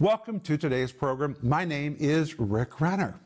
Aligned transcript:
Welcome 0.00 0.38
to 0.40 0.56
today's 0.56 0.92
program. 0.92 1.34
My 1.42 1.64
name 1.64 1.96
is 1.98 2.38
Rick 2.38 2.80
Renner. 2.80 3.18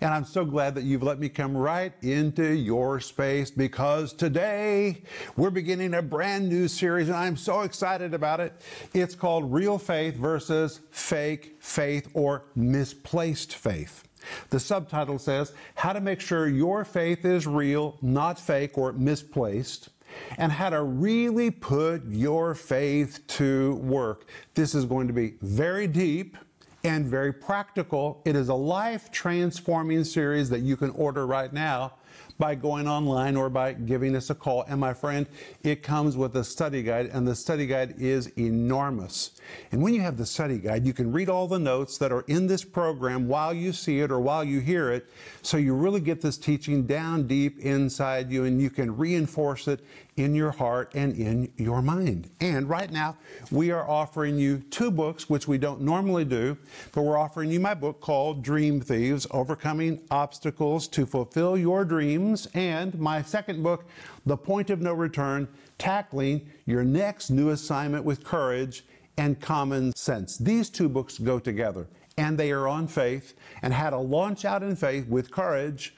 And 0.00 0.14
I'm 0.14 0.24
so 0.24 0.46
glad 0.46 0.74
that 0.74 0.84
you've 0.84 1.02
let 1.02 1.18
me 1.18 1.28
come 1.28 1.54
right 1.54 1.92
into 2.00 2.50
your 2.50 2.98
space 3.00 3.50
because 3.50 4.14
today 4.14 5.02
we're 5.36 5.50
beginning 5.50 5.92
a 5.92 6.00
brand 6.00 6.48
new 6.48 6.66
series 6.66 7.08
and 7.08 7.16
I'm 7.18 7.36
so 7.36 7.60
excited 7.60 8.14
about 8.14 8.40
it. 8.40 8.54
It's 8.94 9.14
called 9.14 9.52
Real 9.52 9.76
Faith 9.76 10.14
versus 10.14 10.80
Fake 10.90 11.56
Faith 11.60 12.08
or 12.14 12.46
Misplaced 12.54 13.54
Faith. 13.54 14.08
The 14.48 14.60
subtitle 14.60 15.18
says, 15.18 15.52
How 15.74 15.92
to 15.92 16.00
Make 16.00 16.22
Sure 16.22 16.48
Your 16.48 16.86
Faith 16.86 17.26
is 17.26 17.46
Real, 17.46 17.98
Not 18.00 18.38
Fake 18.38 18.78
or 18.78 18.94
Misplaced 18.94 19.90
and 20.38 20.52
how 20.52 20.70
to 20.70 20.82
really 20.82 21.50
put 21.50 22.04
your 22.06 22.54
faith 22.54 23.26
to 23.26 23.74
work. 23.76 24.28
This 24.54 24.74
is 24.74 24.84
going 24.84 25.06
to 25.06 25.12
be 25.12 25.34
very 25.42 25.86
deep 25.86 26.36
and 26.84 27.06
very 27.06 27.32
practical. 27.32 28.20
It 28.24 28.36
is 28.36 28.48
a 28.48 28.54
life 28.54 29.10
transforming 29.10 30.04
series 30.04 30.50
that 30.50 30.60
you 30.60 30.76
can 30.76 30.90
order 30.90 31.26
right 31.26 31.52
now 31.52 31.94
by 32.38 32.54
going 32.54 32.88
online 32.88 33.36
or 33.36 33.48
by 33.48 33.72
giving 33.72 34.16
us 34.16 34.30
a 34.30 34.34
call. 34.34 34.64
And 34.68 34.80
my 34.80 34.92
friend, 34.94 35.26
it 35.62 35.82
comes 35.82 36.16
with 36.16 36.36
a 36.36 36.44
study 36.44 36.82
guide, 36.82 37.10
and 37.12 37.26
the 37.26 37.34
study 37.34 37.66
guide 37.66 37.94
is 37.98 38.26
enormous. 38.38 39.32
And 39.72 39.82
when 39.82 39.94
you 39.94 40.00
have 40.00 40.16
the 40.16 40.26
study 40.26 40.58
guide, 40.58 40.86
you 40.86 40.92
can 40.92 41.12
read 41.12 41.28
all 41.28 41.46
the 41.46 41.58
notes 41.58 41.98
that 41.98 42.12
are 42.12 42.24
in 42.26 42.46
this 42.46 42.64
program 42.64 43.28
while 43.28 43.54
you 43.54 43.72
see 43.72 44.00
it 44.00 44.10
or 44.10 44.20
while 44.20 44.42
you 44.42 44.60
hear 44.60 44.90
it. 44.90 45.06
So 45.42 45.56
you 45.56 45.74
really 45.74 46.00
get 46.00 46.20
this 46.20 46.38
teaching 46.38 46.86
down 46.86 47.26
deep 47.26 47.58
inside 47.60 48.30
you, 48.30 48.44
and 48.44 48.60
you 48.60 48.70
can 48.70 48.96
reinforce 48.96 49.68
it 49.68 49.80
in 50.16 50.34
your 50.34 50.52
heart 50.52 50.92
and 50.94 51.16
in 51.16 51.52
your 51.56 51.82
mind. 51.82 52.30
And 52.40 52.68
right 52.68 52.90
now, 52.90 53.16
we 53.50 53.72
are 53.72 53.88
offering 53.88 54.38
you 54.38 54.58
two 54.70 54.90
books, 54.90 55.28
which 55.28 55.48
we 55.48 55.58
don't 55.58 55.80
normally 55.80 56.24
do, 56.24 56.56
but 56.92 57.02
we're 57.02 57.18
offering 57.18 57.50
you 57.50 57.58
my 57.58 57.74
book 57.74 58.00
called 58.00 58.42
Dream 58.42 58.80
Thieves 58.80 59.26
Overcoming 59.32 60.00
Obstacles 60.10 60.86
to 60.88 61.04
Fulfill 61.04 61.58
Your 61.58 61.84
Dreams, 61.84 62.23
and 62.54 62.98
my 62.98 63.22
second 63.22 63.62
book, 63.62 63.84
The 64.24 64.36
Point 64.36 64.70
of 64.70 64.80
No 64.80 64.94
Return 64.94 65.46
Tackling 65.78 66.48
Your 66.64 66.82
Next 66.82 67.30
New 67.30 67.50
Assignment 67.50 68.04
with 68.04 68.24
Courage 68.24 68.84
and 69.18 69.40
Common 69.40 69.94
Sense. 69.94 70.38
These 70.38 70.70
two 70.70 70.88
books 70.88 71.18
go 71.18 71.38
together, 71.38 71.86
and 72.16 72.38
they 72.38 72.50
are 72.50 72.66
on 72.66 72.86
faith 72.88 73.34
and 73.62 73.72
how 73.74 73.90
to 73.90 73.98
launch 73.98 74.44
out 74.44 74.62
in 74.62 74.74
faith 74.74 75.06
with 75.06 75.30
courage 75.30 75.94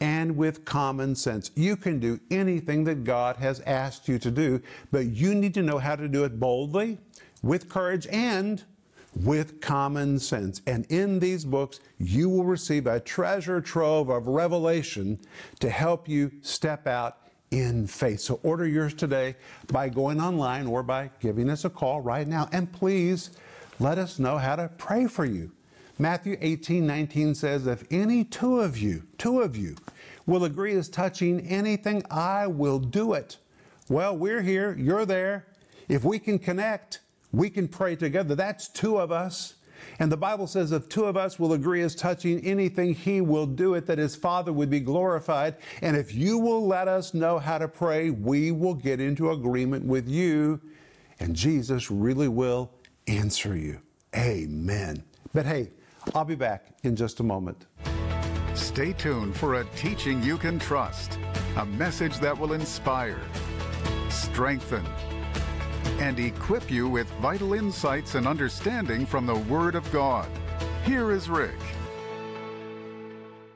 and 0.00 0.36
with 0.36 0.64
common 0.64 1.14
sense. 1.14 1.50
You 1.54 1.76
can 1.76 1.98
do 1.98 2.20
anything 2.30 2.84
that 2.84 3.04
God 3.04 3.36
has 3.36 3.60
asked 3.60 4.08
you 4.08 4.18
to 4.20 4.30
do, 4.30 4.60
but 4.90 5.06
you 5.06 5.34
need 5.34 5.54
to 5.54 5.62
know 5.62 5.78
how 5.78 5.96
to 5.96 6.08
do 6.08 6.24
it 6.24 6.38
boldly, 6.38 6.98
with 7.42 7.68
courage, 7.68 8.06
and 8.08 8.62
with 9.22 9.60
common 9.60 10.18
sense. 10.18 10.62
And 10.66 10.86
in 10.86 11.18
these 11.18 11.44
books, 11.44 11.80
you 11.98 12.28
will 12.28 12.44
receive 12.44 12.86
a 12.86 13.00
treasure 13.00 13.60
trove 13.60 14.08
of 14.08 14.26
revelation 14.26 15.18
to 15.60 15.70
help 15.70 16.08
you 16.08 16.30
step 16.42 16.86
out 16.86 17.18
in 17.50 17.86
faith. 17.86 18.20
So 18.20 18.40
order 18.42 18.66
yours 18.66 18.94
today 18.94 19.36
by 19.68 19.88
going 19.88 20.20
online 20.20 20.66
or 20.66 20.82
by 20.82 21.10
giving 21.20 21.50
us 21.50 21.64
a 21.64 21.70
call 21.70 22.00
right 22.00 22.28
now. 22.28 22.48
And 22.52 22.70
please 22.72 23.30
let 23.80 23.98
us 23.98 24.18
know 24.18 24.38
how 24.38 24.56
to 24.56 24.68
pray 24.76 25.06
for 25.06 25.24
you. 25.24 25.50
Matthew 25.98 26.36
18, 26.40 26.86
19 26.86 27.34
says, 27.34 27.66
If 27.66 27.84
any 27.90 28.22
two 28.24 28.60
of 28.60 28.78
you, 28.78 29.02
two 29.16 29.40
of 29.40 29.56
you, 29.56 29.76
will 30.26 30.44
agree 30.44 30.74
as 30.74 30.88
touching 30.88 31.40
anything, 31.48 32.04
I 32.10 32.46
will 32.46 32.78
do 32.78 33.14
it. 33.14 33.38
Well, 33.88 34.16
we're 34.16 34.42
here, 34.42 34.76
you're 34.78 35.06
there. 35.06 35.46
If 35.88 36.04
we 36.04 36.18
can 36.18 36.38
connect, 36.38 37.00
we 37.32 37.50
can 37.50 37.68
pray 37.68 37.96
together. 37.96 38.34
That's 38.34 38.68
two 38.68 38.98
of 38.98 39.12
us. 39.12 39.54
And 40.00 40.10
the 40.10 40.16
Bible 40.16 40.46
says 40.46 40.72
if 40.72 40.88
two 40.88 41.04
of 41.04 41.16
us 41.16 41.38
will 41.38 41.52
agree 41.52 41.82
as 41.82 41.94
touching 41.94 42.44
anything, 42.44 42.94
he 42.94 43.20
will 43.20 43.46
do 43.46 43.74
it, 43.74 43.86
that 43.86 43.98
his 43.98 44.16
Father 44.16 44.52
would 44.52 44.70
be 44.70 44.80
glorified. 44.80 45.56
And 45.82 45.96
if 45.96 46.14
you 46.14 46.38
will 46.38 46.66
let 46.66 46.88
us 46.88 47.14
know 47.14 47.38
how 47.38 47.58
to 47.58 47.68
pray, 47.68 48.10
we 48.10 48.50
will 48.50 48.74
get 48.74 49.00
into 49.00 49.30
agreement 49.30 49.84
with 49.84 50.08
you, 50.08 50.60
and 51.20 51.34
Jesus 51.34 51.90
really 51.90 52.28
will 52.28 52.72
answer 53.06 53.56
you. 53.56 53.80
Amen. 54.16 55.02
But 55.32 55.46
hey, 55.46 55.70
I'll 56.14 56.24
be 56.24 56.34
back 56.34 56.66
in 56.82 56.96
just 56.96 57.20
a 57.20 57.22
moment. 57.22 57.66
Stay 58.54 58.92
tuned 58.92 59.36
for 59.36 59.60
a 59.60 59.64
teaching 59.76 60.22
you 60.22 60.36
can 60.36 60.58
trust, 60.58 61.18
a 61.56 61.64
message 61.64 62.18
that 62.18 62.36
will 62.36 62.54
inspire, 62.54 63.20
strengthen, 64.08 64.84
and 65.98 66.18
equip 66.20 66.70
you 66.70 66.88
with 66.88 67.08
vital 67.20 67.54
insights 67.54 68.14
and 68.14 68.26
understanding 68.26 69.04
from 69.04 69.26
the 69.26 69.34
Word 69.34 69.74
of 69.74 69.90
God. 69.90 70.28
Here 70.84 71.10
is 71.10 71.28
Rick. 71.28 71.58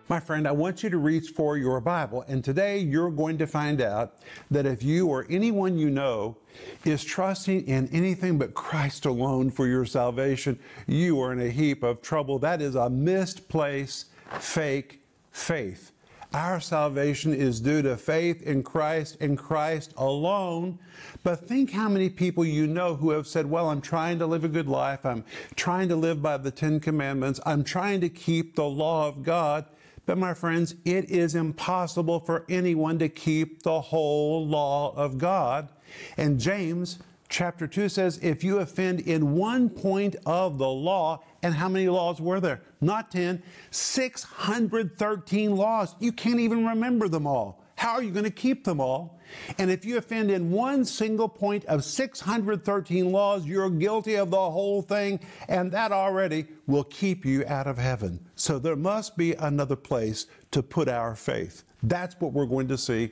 My 0.09 0.21
friend, 0.21 0.47
I 0.47 0.53
want 0.53 0.83
you 0.83 0.91
to 0.91 0.99
reach 0.99 1.31
for 1.31 1.57
your 1.57 1.81
Bible, 1.81 2.25
and 2.29 2.45
today 2.45 2.79
you're 2.79 3.11
going 3.11 3.39
to 3.39 3.47
find 3.47 3.81
out 3.81 4.17
that 4.51 4.67
if 4.67 4.83
you 4.83 5.07
or 5.07 5.25
anyone 5.31 5.79
you 5.79 5.89
know 5.89 6.37
is 6.85 7.03
trusting 7.03 7.67
in 7.67 7.89
anything 7.93 8.37
but 8.37 8.53
Christ 8.53 9.07
alone 9.07 9.51
for 9.51 9.67
your 9.67 9.87
salvation, 9.87 10.59
you 10.87 11.19
are 11.23 11.33
in 11.33 11.41
a 11.41 11.49
heap 11.49 11.83
of 11.83 12.03
trouble. 12.03 12.39
That 12.41 12.61
is 12.61 12.75
a 12.75 12.91
misplaced, 12.91 14.09
fake 14.39 15.01
faith. 15.31 15.92
Our 16.35 16.61
salvation 16.61 17.35
is 17.35 17.61
due 17.61 17.83
to 17.83 17.97
faith 17.97 18.43
in 18.43 18.63
Christ 18.63 19.19
and 19.21 19.37
Christ 19.37 19.93
alone. 19.99 20.79
But 21.23 21.47
think 21.47 21.73
how 21.73 21.91
many 21.91 22.09
people 22.09 22.45
you 22.45 22.67
know 22.67 22.95
who 22.95 23.11
have 23.11 23.27
said, 23.27 23.51
Well, 23.51 23.69
I'm 23.69 23.83
trying 23.83 24.19
to 24.19 24.27
live 24.27 24.43
a 24.45 24.49
good 24.49 24.69
life. 24.69 25.05
I'm 25.05 25.25
trying 25.57 25.91
to 25.91 25.97
live 25.97 26.23
by 26.23 26.39
the 26.39 26.51
Ten 26.51 26.81
Commandments. 26.81 27.39
I'm 27.45 27.63
trying 27.63 28.01
to 28.01 28.09
keep 28.09 28.55
the 28.55 28.65
law 28.65 29.09
of 29.09 29.23
God. 29.23 29.67
But 30.07 30.17
my 30.17 30.33
friends, 30.33 30.75
it 30.85 31.11
is 31.11 31.35
impossible 31.35 32.21
for 32.21 32.45
anyone 32.49 32.99
to 32.99 33.09
keep 33.09 33.63
the 33.63 33.81
whole 33.81 34.47
law 34.47 34.95
of 34.97 35.19
God. 35.19 35.69
And 36.17 36.41
James 36.41 36.99
chapter 37.29 37.67
2 37.67 37.89
says, 37.89 38.19
if 38.23 38.43
you 38.43 38.59
offend 38.59 39.01
in 39.01 39.37
one 39.37 39.69
point 39.69 40.17
of 40.27 40.59
the 40.59 40.69
law, 40.69 41.23
and 41.43 41.55
how 41.55 41.69
many 41.69 41.89
laws 41.89 42.21
were 42.21 42.41
there? 42.41 42.61
Not 42.81 43.11
10, 43.11 43.43
613 43.71 45.57
laws. 45.57 45.95
You 45.99 46.13
can't 46.13 46.41
even 46.41 46.67
remember 46.67 47.09
them 47.09 47.27
all. 47.27 47.63
How 47.77 47.95
are 47.95 48.03
you 48.03 48.13
going 48.13 48.25
to 48.25 48.31
keep 48.31 48.65
them 48.65 48.81
all? 48.81 49.19
And 49.59 49.71
if 49.71 49.85
you 49.85 49.97
offend 49.97 50.31
in 50.31 50.53
one 50.53 50.85
single 50.85 51.29
point 51.29 51.65
of 51.65 51.85
613 51.85 53.11
laws, 53.11 53.45
you're 53.45 53.71
guilty 53.71 54.15
of 54.15 54.31
the 54.31 54.37
whole 54.37 54.83
thing, 54.83 55.19
and 55.49 55.73
that 55.73 55.91
already 55.91 56.47
will 56.67 56.85
keep 56.85 57.25
you 57.25 57.45
out 57.47 57.67
of 57.67 57.79
heaven. 57.79 58.25
So 58.37 58.59
there 58.59 58.77
must 58.77 59.17
be 59.17 59.33
another 59.35 59.75
place 59.75 60.27
to 60.53 60.63
put 60.63 60.89
our 60.89 61.17
faith. 61.17 61.65
That's 61.83 62.15
what 62.21 62.33
we're 62.33 62.47
going 62.47 62.69
to 62.69 62.79
see 62.79 63.11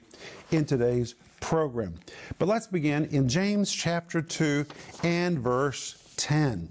in 0.53 0.65
today's 0.67 1.17
program. 1.41 1.95
But 2.39 2.47
let's 2.47 2.69
begin 2.69 3.07
in 3.07 3.29
James 3.29 3.73
chapter 3.73 4.23
2 4.23 4.67
and 5.03 5.39
verse 5.39 5.97
10. 6.17 6.71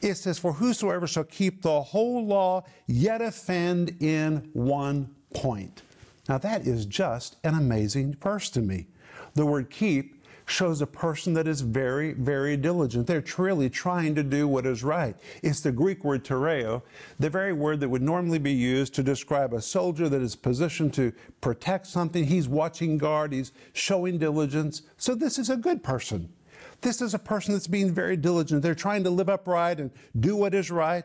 It 0.00 0.14
says, 0.14 0.38
For 0.38 0.52
whosoever 0.52 1.06
shall 1.06 1.24
keep 1.24 1.62
the 1.62 1.82
whole 1.82 2.24
law, 2.24 2.64
yet 2.86 3.20
offend 3.20 3.96
in 4.00 4.48
one 4.52 5.14
point. 5.34 5.82
Now, 6.28 6.38
that 6.38 6.66
is 6.66 6.86
just 6.86 7.36
an 7.44 7.54
amazing 7.54 8.16
verse 8.20 8.50
to 8.50 8.60
me. 8.60 8.86
The 9.34 9.46
word 9.46 9.70
keep 9.70 10.18
shows 10.48 10.80
a 10.80 10.86
person 10.86 11.34
that 11.34 11.46
is 11.46 11.60
very, 11.60 12.12
very 12.14 12.56
diligent. 12.56 13.06
They're 13.06 13.20
truly 13.20 13.68
trying 13.68 14.14
to 14.14 14.22
do 14.22 14.48
what 14.48 14.66
is 14.66 14.82
right. 14.82 15.14
It's 15.42 15.60
the 15.60 15.72
Greek 15.72 16.04
word 16.04 16.24
tereo, 16.24 16.82
the 17.18 17.30
very 17.30 17.52
word 17.52 17.80
that 17.80 17.88
would 17.88 18.02
normally 18.02 18.38
be 18.38 18.52
used 18.52 18.94
to 18.94 19.02
describe 19.02 19.52
a 19.52 19.60
soldier 19.60 20.08
that 20.08 20.22
is 20.22 20.34
positioned 20.34 20.94
to 20.94 21.12
protect 21.40 21.86
something. 21.86 22.24
He's 22.24 22.48
watching 22.48 22.98
guard, 22.98 23.32
he's 23.32 23.52
showing 23.72 24.18
diligence. 24.18 24.82
So 24.96 25.14
this 25.14 25.38
is 25.38 25.50
a 25.50 25.56
good 25.56 25.82
person. 25.82 26.32
This 26.80 27.02
is 27.02 27.14
a 27.14 27.18
person 27.18 27.54
that's 27.54 27.66
being 27.66 27.92
very 27.92 28.16
diligent. 28.16 28.62
They're 28.62 28.74
trying 28.74 29.04
to 29.04 29.10
live 29.10 29.28
upright 29.28 29.80
and 29.80 29.90
do 30.18 30.36
what 30.36 30.54
is 30.54 30.70
right. 30.70 31.04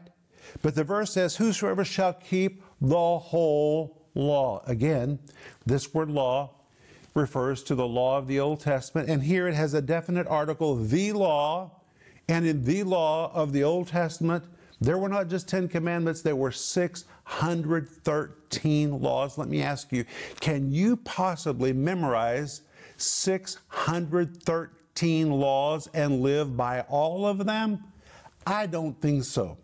But 0.62 0.76
the 0.76 0.84
verse 0.84 1.14
says, 1.14 1.38
Whosoever 1.38 1.84
shall 1.84 2.14
keep 2.14 2.64
the 2.80 3.18
whole 3.18 4.04
law. 4.14 4.62
Again, 4.68 5.20
this 5.66 5.94
word 5.94 6.10
law 6.10 6.52
refers 7.16 7.64
to 7.64 7.76
the 7.76 7.88
law 7.88 8.18
of 8.18 8.28
the 8.28 8.40
Old 8.40 8.60
Testament, 8.60 9.10
and 9.10 9.24
here 9.24 9.48
it 9.48 9.54
has 9.54 9.74
a 9.74 9.82
definite 9.82 10.28
article, 10.28 10.76
the 10.76 11.14
law. 11.14 11.80
And 12.28 12.46
in 12.48 12.64
the 12.64 12.84
law 12.84 13.32
of 13.34 13.52
the 13.52 13.64
Old 13.64 13.88
Testament, 13.88 14.46
there 14.80 14.98
were 14.98 15.10
not 15.10 15.30
just 15.30 15.48
10 15.48 15.68
commandments, 15.68 16.22
there 16.22 16.36
were 16.36 16.52
613 16.52 19.02
laws. 19.02 19.38
Let 19.38 19.50
me 19.50 19.62
ask 19.62 19.92
you, 19.92 20.06
can 20.40 20.72
you 20.72 20.98
possibly 20.98 21.74
memorize 21.74 22.62
613 22.98 24.70
laws 25.02 25.90
and 25.94 26.22
live 26.22 26.56
by 26.56 26.82
all 26.82 27.26
of 27.26 27.46
them? 27.46 27.84
I 28.46 28.68
don't 28.68 29.00
think 29.02 29.24
so. 29.24 29.58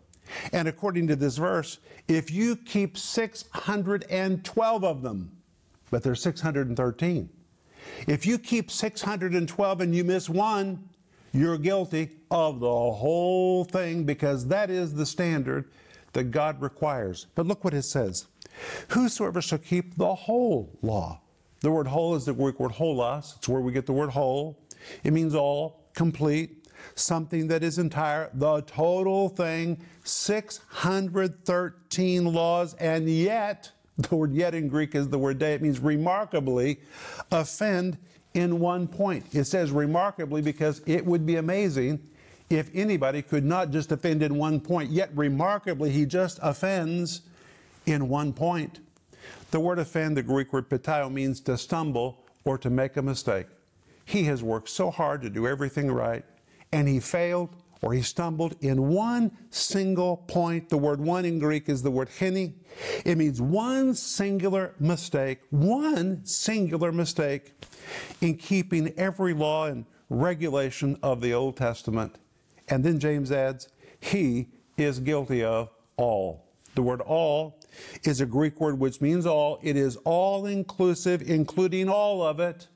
And 0.52 0.68
according 0.68 1.08
to 1.08 1.16
this 1.16 1.36
verse, 1.36 1.78
if 2.08 2.30
you 2.30 2.56
keep 2.56 2.96
612 2.96 4.84
of 4.84 5.02
them, 5.02 5.32
but 5.90 6.02
there's 6.02 6.22
613, 6.22 7.28
if 8.06 8.26
you 8.26 8.38
keep 8.38 8.70
612 8.70 9.80
and 9.80 9.94
you 9.94 10.04
miss 10.04 10.28
one, 10.28 10.88
you're 11.32 11.58
guilty 11.58 12.10
of 12.30 12.60
the 12.60 12.66
whole 12.66 13.64
thing 13.64 14.04
because 14.04 14.46
that 14.48 14.70
is 14.70 14.94
the 14.94 15.06
standard 15.06 15.70
that 16.12 16.24
God 16.24 16.60
requires. 16.60 17.26
But 17.34 17.46
look 17.46 17.64
what 17.64 17.74
it 17.74 17.82
says 17.82 18.26
Whosoever 18.88 19.40
shall 19.40 19.58
keep 19.58 19.96
the 19.96 20.14
whole 20.14 20.78
law. 20.82 21.20
The 21.60 21.70
word 21.70 21.86
whole 21.86 22.14
is 22.14 22.24
the 22.24 22.32
Greek 22.32 22.58
word 22.58 22.72
holos. 22.72 23.36
It's 23.36 23.48
where 23.48 23.60
we 23.60 23.72
get 23.72 23.86
the 23.86 23.92
word 23.92 24.10
whole. 24.10 24.58
It 25.04 25.12
means 25.12 25.34
all, 25.34 25.84
complete, 25.94 26.66
something 26.94 27.48
that 27.48 27.62
is 27.62 27.78
entire, 27.78 28.30
the 28.34 28.62
total 28.62 29.28
thing, 29.28 29.78
613 30.04 32.32
laws, 32.32 32.74
and 32.74 33.08
yet, 33.08 33.70
the 33.98 34.16
word 34.16 34.32
yet 34.32 34.54
in 34.54 34.68
Greek 34.68 34.94
is 34.94 35.08
the 35.08 35.18
word 35.18 35.38
day. 35.38 35.54
It 35.54 35.62
means 35.62 35.78
remarkably 35.78 36.80
offend 37.30 37.98
in 38.34 38.60
one 38.60 38.86
point. 38.86 39.24
It 39.32 39.44
says 39.44 39.70
remarkably 39.70 40.42
because 40.42 40.82
it 40.86 41.04
would 41.04 41.26
be 41.26 41.36
amazing 41.36 42.00
if 42.48 42.70
anybody 42.74 43.22
could 43.22 43.44
not 43.44 43.70
just 43.70 43.92
offend 43.92 44.22
in 44.22 44.36
one 44.36 44.60
point, 44.60 44.90
yet 44.90 45.10
remarkably, 45.14 45.90
he 45.90 46.04
just 46.04 46.38
offends 46.42 47.22
in 47.86 48.08
one 48.08 48.32
point. 48.32 48.80
The 49.52 49.60
word 49.60 49.78
offend, 49.78 50.16
the 50.16 50.22
Greek 50.22 50.52
word 50.52 50.68
petaio, 50.68 51.12
means 51.12 51.40
to 51.42 51.56
stumble 51.56 52.24
or 52.44 52.58
to 52.58 52.68
make 52.68 52.96
a 52.96 53.02
mistake. 53.02 53.46
He 54.10 54.24
has 54.24 54.42
worked 54.42 54.68
so 54.68 54.90
hard 54.90 55.22
to 55.22 55.30
do 55.30 55.46
everything 55.46 55.88
right, 55.88 56.24
and 56.72 56.88
he 56.88 56.98
failed 56.98 57.54
or 57.80 57.92
he 57.94 58.02
stumbled 58.02 58.56
in 58.60 58.88
one 58.88 59.30
single 59.50 60.16
point. 60.16 60.68
The 60.68 60.76
word 60.76 61.00
one 61.00 61.24
in 61.24 61.38
Greek 61.38 61.68
is 61.68 61.80
the 61.80 61.92
word 61.92 62.08
heni. 62.18 62.54
It 63.04 63.16
means 63.16 63.40
one 63.40 63.94
singular 63.94 64.74
mistake, 64.80 65.38
one 65.50 66.24
singular 66.24 66.90
mistake 66.90 67.54
in 68.20 68.36
keeping 68.36 68.92
every 68.98 69.32
law 69.32 69.66
and 69.66 69.84
regulation 70.08 70.98
of 71.04 71.20
the 71.20 71.32
Old 71.32 71.56
Testament. 71.56 72.16
And 72.66 72.82
then 72.82 72.98
James 72.98 73.30
adds, 73.30 73.68
he 74.00 74.48
is 74.76 74.98
guilty 74.98 75.44
of 75.44 75.70
all. 75.96 76.48
The 76.74 76.82
word 76.82 77.00
all 77.00 77.60
is 78.02 78.20
a 78.20 78.26
Greek 78.26 78.60
word 78.60 78.76
which 78.76 79.00
means 79.00 79.24
all. 79.24 79.60
It 79.62 79.76
is 79.76 79.94
all 79.98 80.46
inclusive, 80.46 81.22
including 81.22 81.88
all 81.88 82.24
of 82.24 82.40
it. 82.40 82.66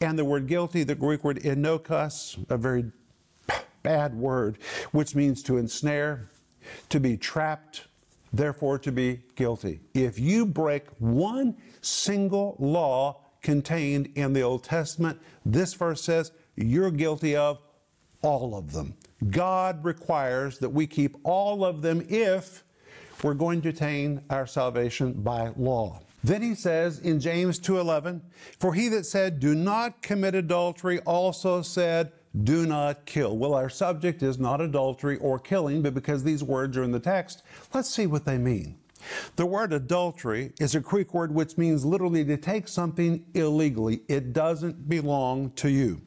And 0.00 0.18
the 0.18 0.24
word 0.24 0.46
guilty, 0.46 0.84
the 0.84 0.94
Greek 0.94 1.24
word 1.24 1.40
enochos, 1.42 2.44
a 2.48 2.56
very 2.56 2.84
bad 3.82 4.14
word, 4.14 4.58
which 4.92 5.14
means 5.14 5.42
to 5.44 5.56
ensnare, 5.56 6.30
to 6.88 7.00
be 7.00 7.16
trapped, 7.16 7.86
therefore 8.32 8.78
to 8.78 8.92
be 8.92 9.20
guilty. 9.34 9.80
If 9.94 10.18
you 10.18 10.46
break 10.46 10.84
one 10.98 11.56
single 11.80 12.56
law 12.58 13.20
contained 13.42 14.10
in 14.14 14.32
the 14.32 14.42
Old 14.42 14.64
Testament, 14.64 15.18
this 15.44 15.74
verse 15.74 16.02
says 16.02 16.32
you're 16.54 16.90
guilty 16.90 17.34
of 17.34 17.58
all 18.22 18.56
of 18.56 18.72
them. 18.72 18.94
God 19.30 19.84
requires 19.84 20.58
that 20.58 20.68
we 20.68 20.86
keep 20.86 21.16
all 21.24 21.64
of 21.64 21.82
them 21.82 22.04
if 22.08 22.64
we're 23.22 23.34
going 23.34 23.62
to 23.62 23.70
attain 23.70 24.22
our 24.30 24.46
salvation 24.46 25.12
by 25.12 25.52
law. 25.56 26.00
Then 26.28 26.42
he 26.42 26.54
says 26.54 26.98
in 26.98 27.20
James 27.20 27.58
2:11, 27.58 28.20
"For 28.58 28.74
he 28.74 28.88
that 28.88 29.06
said, 29.06 29.40
do 29.40 29.54
not 29.54 30.02
commit 30.02 30.34
adultery, 30.34 31.00
also 31.00 31.62
said, 31.62 32.12
do 32.44 32.66
not 32.66 33.06
kill." 33.06 33.38
Well, 33.38 33.54
our 33.54 33.70
subject 33.70 34.22
is 34.22 34.38
not 34.38 34.60
adultery 34.60 35.16
or 35.16 35.38
killing, 35.38 35.80
but 35.80 35.94
because 35.94 36.24
these 36.24 36.44
words 36.44 36.76
are 36.76 36.82
in 36.82 36.92
the 36.92 37.00
text, 37.00 37.42
let's 37.72 37.88
see 37.88 38.06
what 38.06 38.26
they 38.26 38.36
mean. 38.36 38.76
The 39.36 39.46
word 39.46 39.72
adultery 39.72 40.52
is 40.60 40.74
a 40.74 40.80
Greek 40.80 41.14
word 41.14 41.34
which 41.34 41.56
means 41.56 41.86
literally 41.86 42.26
to 42.26 42.36
take 42.36 42.68
something 42.68 43.24
illegally. 43.32 44.02
It 44.06 44.34
doesn't 44.34 44.86
belong 44.86 45.52
to 45.52 45.70
you 45.70 46.02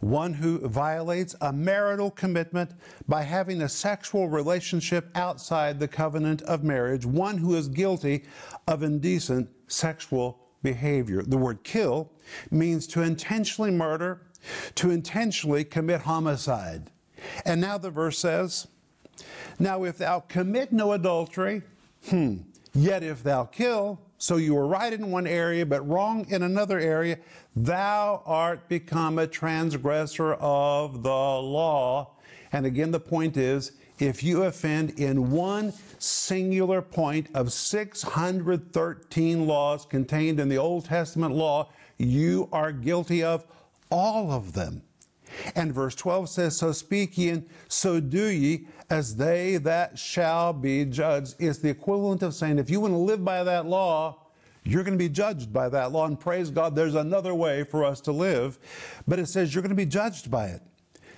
one 0.00 0.34
who 0.34 0.66
violates 0.68 1.34
a 1.40 1.52
marital 1.52 2.10
commitment 2.10 2.72
by 3.08 3.22
having 3.22 3.62
a 3.62 3.68
sexual 3.68 4.28
relationship 4.28 5.08
outside 5.14 5.78
the 5.78 5.88
covenant 5.88 6.42
of 6.42 6.64
marriage, 6.64 7.06
one 7.06 7.38
who 7.38 7.54
is 7.54 7.68
guilty 7.68 8.24
of 8.66 8.82
indecent 8.82 9.48
sexual 9.66 10.38
behavior. 10.62 11.22
The 11.22 11.38
word 11.38 11.64
kill 11.64 12.10
means 12.50 12.86
to 12.88 13.02
intentionally 13.02 13.70
murder, 13.70 14.22
to 14.76 14.90
intentionally 14.90 15.64
commit 15.64 16.02
homicide. 16.02 16.90
And 17.44 17.60
now 17.60 17.78
the 17.78 17.90
verse 17.90 18.18
says, 18.18 18.66
Now 19.58 19.84
if 19.84 19.98
thou 19.98 20.20
commit 20.20 20.72
no 20.72 20.92
adultery, 20.92 21.62
hmm, 22.08 22.38
yet 22.74 23.02
if 23.02 23.22
thou 23.22 23.44
kill, 23.44 24.00
so 24.22 24.36
you 24.36 24.54
were 24.54 24.68
right 24.68 24.92
in 24.92 25.10
one 25.10 25.26
area, 25.26 25.66
but 25.66 25.84
wrong 25.88 26.24
in 26.28 26.44
another 26.44 26.78
area. 26.78 27.18
Thou 27.56 28.22
art 28.24 28.68
become 28.68 29.18
a 29.18 29.26
transgressor 29.26 30.34
of 30.34 31.02
the 31.02 31.08
law. 31.08 32.12
And 32.52 32.64
again, 32.64 32.92
the 32.92 33.00
point 33.00 33.36
is 33.36 33.72
if 33.98 34.22
you 34.22 34.44
offend 34.44 34.90
in 34.90 35.32
one 35.32 35.72
singular 35.98 36.80
point 36.80 37.30
of 37.34 37.52
613 37.52 39.46
laws 39.48 39.84
contained 39.86 40.38
in 40.38 40.48
the 40.48 40.56
Old 40.56 40.84
Testament 40.84 41.34
law, 41.34 41.70
you 41.98 42.48
are 42.52 42.70
guilty 42.70 43.24
of 43.24 43.44
all 43.90 44.30
of 44.30 44.52
them. 44.52 44.82
And 45.56 45.74
verse 45.74 45.96
12 45.96 46.28
says, 46.28 46.56
So 46.56 46.70
speak 46.70 47.18
ye 47.18 47.30
and 47.30 47.48
so 47.66 47.98
do 47.98 48.26
ye 48.26 48.68
as 48.92 49.16
they 49.16 49.56
that 49.56 49.98
shall 49.98 50.52
be 50.52 50.84
judged. 50.84 51.36
It's 51.38 51.58
the 51.58 51.70
equivalent 51.70 52.22
of 52.22 52.34
saying, 52.34 52.58
if 52.58 52.68
you 52.68 52.78
want 52.78 52.92
to 52.92 52.98
live 52.98 53.24
by 53.24 53.42
that 53.42 53.64
law, 53.64 54.18
you're 54.64 54.84
going 54.84 54.98
to 54.98 55.02
be 55.02 55.08
judged 55.08 55.50
by 55.50 55.70
that 55.70 55.92
law. 55.92 56.06
And 56.06 56.20
praise 56.20 56.50
God, 56.50 56.76
there's 56.76 56.94
another 56.94 57.34
way 57.34 57.64
for 57.64 57.86
us 57.86 58.02
to 58.02 58.12
live. 58.12 58.58
But 59.08 59.18
it 59.18 59.28
says 59.28 59.54
you're 59.54 59.62
going 59.62 59.70
to 59.70 59.74
be 59.74 59.86
judged 59.86 60.30
by 60.30 60.48
it. 60.48 60.60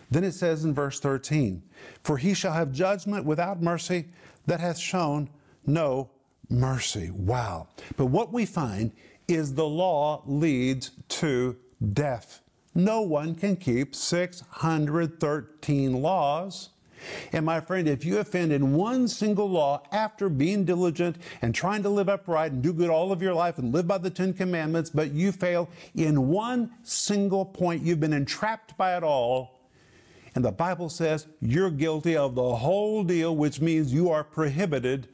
Then 0.09 0.23
it 0.23 0.35
says 0.35 0.65
in 0.65 0.73
verse 0.73 1.01
13, 1.01 1.65
For 2.05 2.17
he 2.17 2.33
shall 2.33 2.53
have 2.53 2.71
judgment 2.71 3.27
without 3.27 3.61
mercy 3.61 4.07
that 4.47 4.61
hath 4.61 4.79
shown 4.79 5.29
no 5.67 6.11
mercy. 6.49 7.11
Wow. 7.11 7.67
But 7.97 8.07
what 8.07 8.33
we 8.33 8.47
find 8.47 8.93
is 9.27 9.55
the 9.55 9.67
law 9.67 10.23
leads 10.27 10.93
to 11.09 11.57
death. 11.93 12.41
No 12.73 13.03
one 13.03 13.35
can 13.35 13.57
keep 13.57 13.97
613 13.97 15.93
laws. 16.01 16.71
And 17.33 17.45
my 17.45 17.61
friend, 17.61 17.89
if 17.89 18.05
you 18.05 18.19
offend 18.19 18.53
in 18.53 18.75
one 18.75 19.09
single 19.09 19.49
law 19.49 19.83
after 19.93 20.29
being 20.29 20.65
diligent 20.65 21.17
and 21.43 21.55
trying 21.55 21.83
to 21.83 21.89
live 21.89 22.09
upright 22.09 22.53
and 22.53 22.63
do 22.63 22.73
good 22.73 22.91
all 22.91 23.13
of 23.13 23.23
your 23.23 23.35
life 23.35 23.59
and 23.59 23.73
live 23.73 23.87
by 23.87 23.99
the 23.99 24.11
Ten 24.11 24.33
Commandments, 24.33 24.91
but 24.91 25.13
you 25.13 25.33
fail 25.33 25.69
in 25.95 26.29
one 26.29 26.71
single 26.83 27.45
point, 27.45 27.83
you've 27.83 28.01
been 28.01 28.13
entrapped 28.13 28.77
by 28.77 28.97
it 28.97 29.03
all. 29.03 29.61
And 30.35 30.45
the 30.45 30.53
Bible 30.53 30.89
says 30.89 31.27
you're 31.41 31.71
guilty 31.71 32.17
of 32.17 32.35
the 32.35 32.57
whole 32.57 33.05
deal, 33.05 33.37
which 33.37 33.61
means 33.61 33.93
you 33.93 34.11
are 34.11 34.25
prohibited 34.25 35.09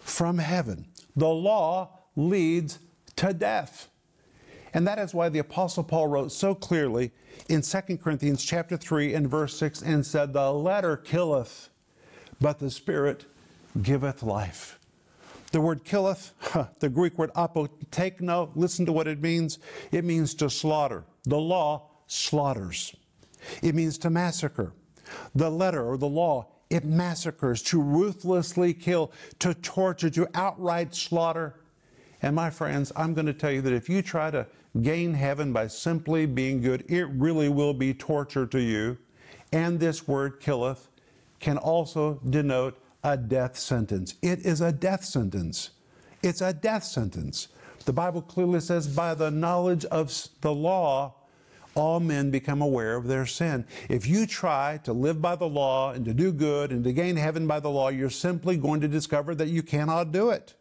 from 0.00 0.38
heaven. 0.38 0.86
The 1.16 1.28
law 1.28 1.98
leads 2.16 2.78
to 3.16 3.32
death. 3.32 3.88
And 4.74 4.86
that 4.86 4.98
is 4.98 5.14
why 5.14 5.28
the 5.28 5.38
apostle 5.38 5.84
Paul 5.84 6.08
wrote 6.08 6.32
so 6.32 6.54
clearly 6.54 7.12
in 7.48 7.62
2 7.62 7.98
Corinthians 7.98 8.44
chapter 8.44 8.76
3 8.76 9.14
and 9.14 9.28
verse 9.28 9.56
6 9.56 9.80
and 9.82 10.04
said, 10.04 10.32
"The 10.32 10.52
letter 10.52 10.96
killeth, 10.96 11.70
but 12.40 12.58
the 12.58 12.70
spirit 12.70 13.24
giveth 13.80 14.22
life." 14.22 14.80
The 15.52 15.60
word 15.60 15.84
killeth, 15.84 16.32
the 16.80 16.88
Greek 16.88 17.16
word 17.16 17.32
apokteino, 17.34 18.50
listen 18.56 18.84
to 18.86 18.92
what 18.92 19.06
it 19.06 19.22
means. 19.22 19.60
It 19.92 20.04
means 20.04 20.34
to 20.34 20.50
slaughter. 20.50 21.04
The 21.22 21.38
law 21.38 21.90
slaughters. 22.08 22.96
It 23.62 23.76
means 23.76 23.96
to 23.98 24.10
massacre. 24.10 24.72
The 25.32 25.50
letter 25.50 25.86
or 25.86 25.96
the 25.96 26.08
law, 26.08 26.48
it 26.70 26.84
massacres, 26.84 27.62
to 27.64 27.80
ruthlessly 27.80 28.74
kill, 28.74 29.12
to 29.38 29.54
torture, 29.54 30.10
to 30.10 30.26
outright 30.34 30.92
slaughter. 30.96 31.54
And 32.20 32.34
my 32.34 32.50
friends, 32.50 32.90
I'm 32.96 33.14
going 33.14 33.26
to 33.26 33.32
tell 33.32 33.52
you 33.52 33.60
that 33.62 33.72
if 33.72 33.88
you 33.88 34.02
try 34.02 34.32
to 34.32 34.46
gain 34.82 35.14
heaven 35.14 35.52
by 35.52 35.66
simply 35.66 36.26
being 36.26 36.60
good, 36.60 36.84
it 36.88 37.04
really 37.10 37.48
will 37.48 37.74
be 37.74 37.94
torture 37.94 38.46
to 38.46 38.60
you. 38.60 38.98
And 39.52 39.78
this 39.78 40.08
word 40.08 40.40
killeth 40.40 40.88
can 41.38 41.58
also 41.58 42.20
denote 42.28 42.78
a 43.04 43.16
death 43.16 43.56
sentence. 43.58 44.14
It 44.22 44.40
is 44.40 44.60
a 44.60 44.72
death 44.72 45.04
sentence. 45.04 45.70
It's 46.22 46.40
a 46.40 46.52
death 46.52 46.84
sentence. 46.84 47.48
The 47.84 47.92
Bible 47.92 48.22
clearly 48.22 48.60
says, 48.60 48.88
by 48.88 49.14
the 49.14 49.30
knowledge 49.30 49.84
of 49.86 50.10
the 50.40 50.54
law, 50.54 51.14
all 51.74 52.00
men 52.00 52.30
become 52.30 52.62
aware 52.62 52.96
of 52.96 53.06
their 53.06 53.26
sin. 53.26 53.66
If 53.88 54.06
you 54.06 54.26
try 54.26 54.80
to 54.84 54.92
live 54.92 55.20
by 55.20 55.36
the 55.36 55.48
law 55.48 55.92
and 55.92 56.04
to 56.06 56.14
do 56.14 56.32
good 56.32 56.70
and 56.70 56.82
to 56.84 56.92
gain 56.92 57.16
heaven 57.16 57.46
by 57.46 57.60
the 57.60 57.70
law, 57.70 57.88
you're 57.88 58.10
simply 58.10 58.56
going 58.56 58.80
to 58.80 58.88
discover 58.88 59.34
that 59.34 59.48
you 59.48 59.62
cannot 59.62 60.12
do 60.12 60.30
it. 60.30 60.54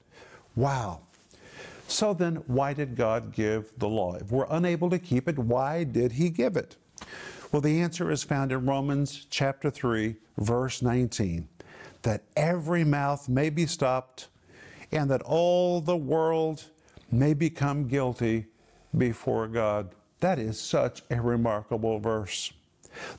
Wow. 0.55 1.01
So 1.94 2.16
then, 2.16 2.38
why 2.48 2.74
did 2.74 2.96
God 2.96 3.32
give 3.32 3.72
the 3.78 3.88
law? 3.88 4.16
If 4.16 4.32
we're 4.32 4.48
unable 4.50 4.90
to 4.90 4.98
keep 4.98 5.28
it, 5.28 5.38
why 5.38 5.84
did 5.84 6.14
He 6.14 6.32
give 6.32 6.58
it? 6.58 6.76
Well, 7.52 7.62
the 7.62 7.82
answer 7.82 8.10
is 8.10 8.24
found 8.24 8.52
in 8.52 8.66
Romans 8.66 9.28
chapter 9.30 9.70
3, 9.70 10.16
verse 10.40 10.82
19 10.82 11.48
that 12.02 12.24
every 12.36 12.84
mouth 12.84 13.30
may 13.30 13.52
be 13.52 13.68
stopped 13.68 14.28
and 14.92 15.10
that 15.12 15.22
all 15.22 15.82
the 15.82 15.96
world 15.96 16.66
may 17.12 17.36
become 17.36 17.88
guilty 17.88 18.48
before 18.98 19.48
God. 19.48 19.94
That 20.20 20.40
is 20.40 20.60
such 20.60 21.04
a 21.12 21.22
remarkable 21.22 22.00
verse. 22.00 22.52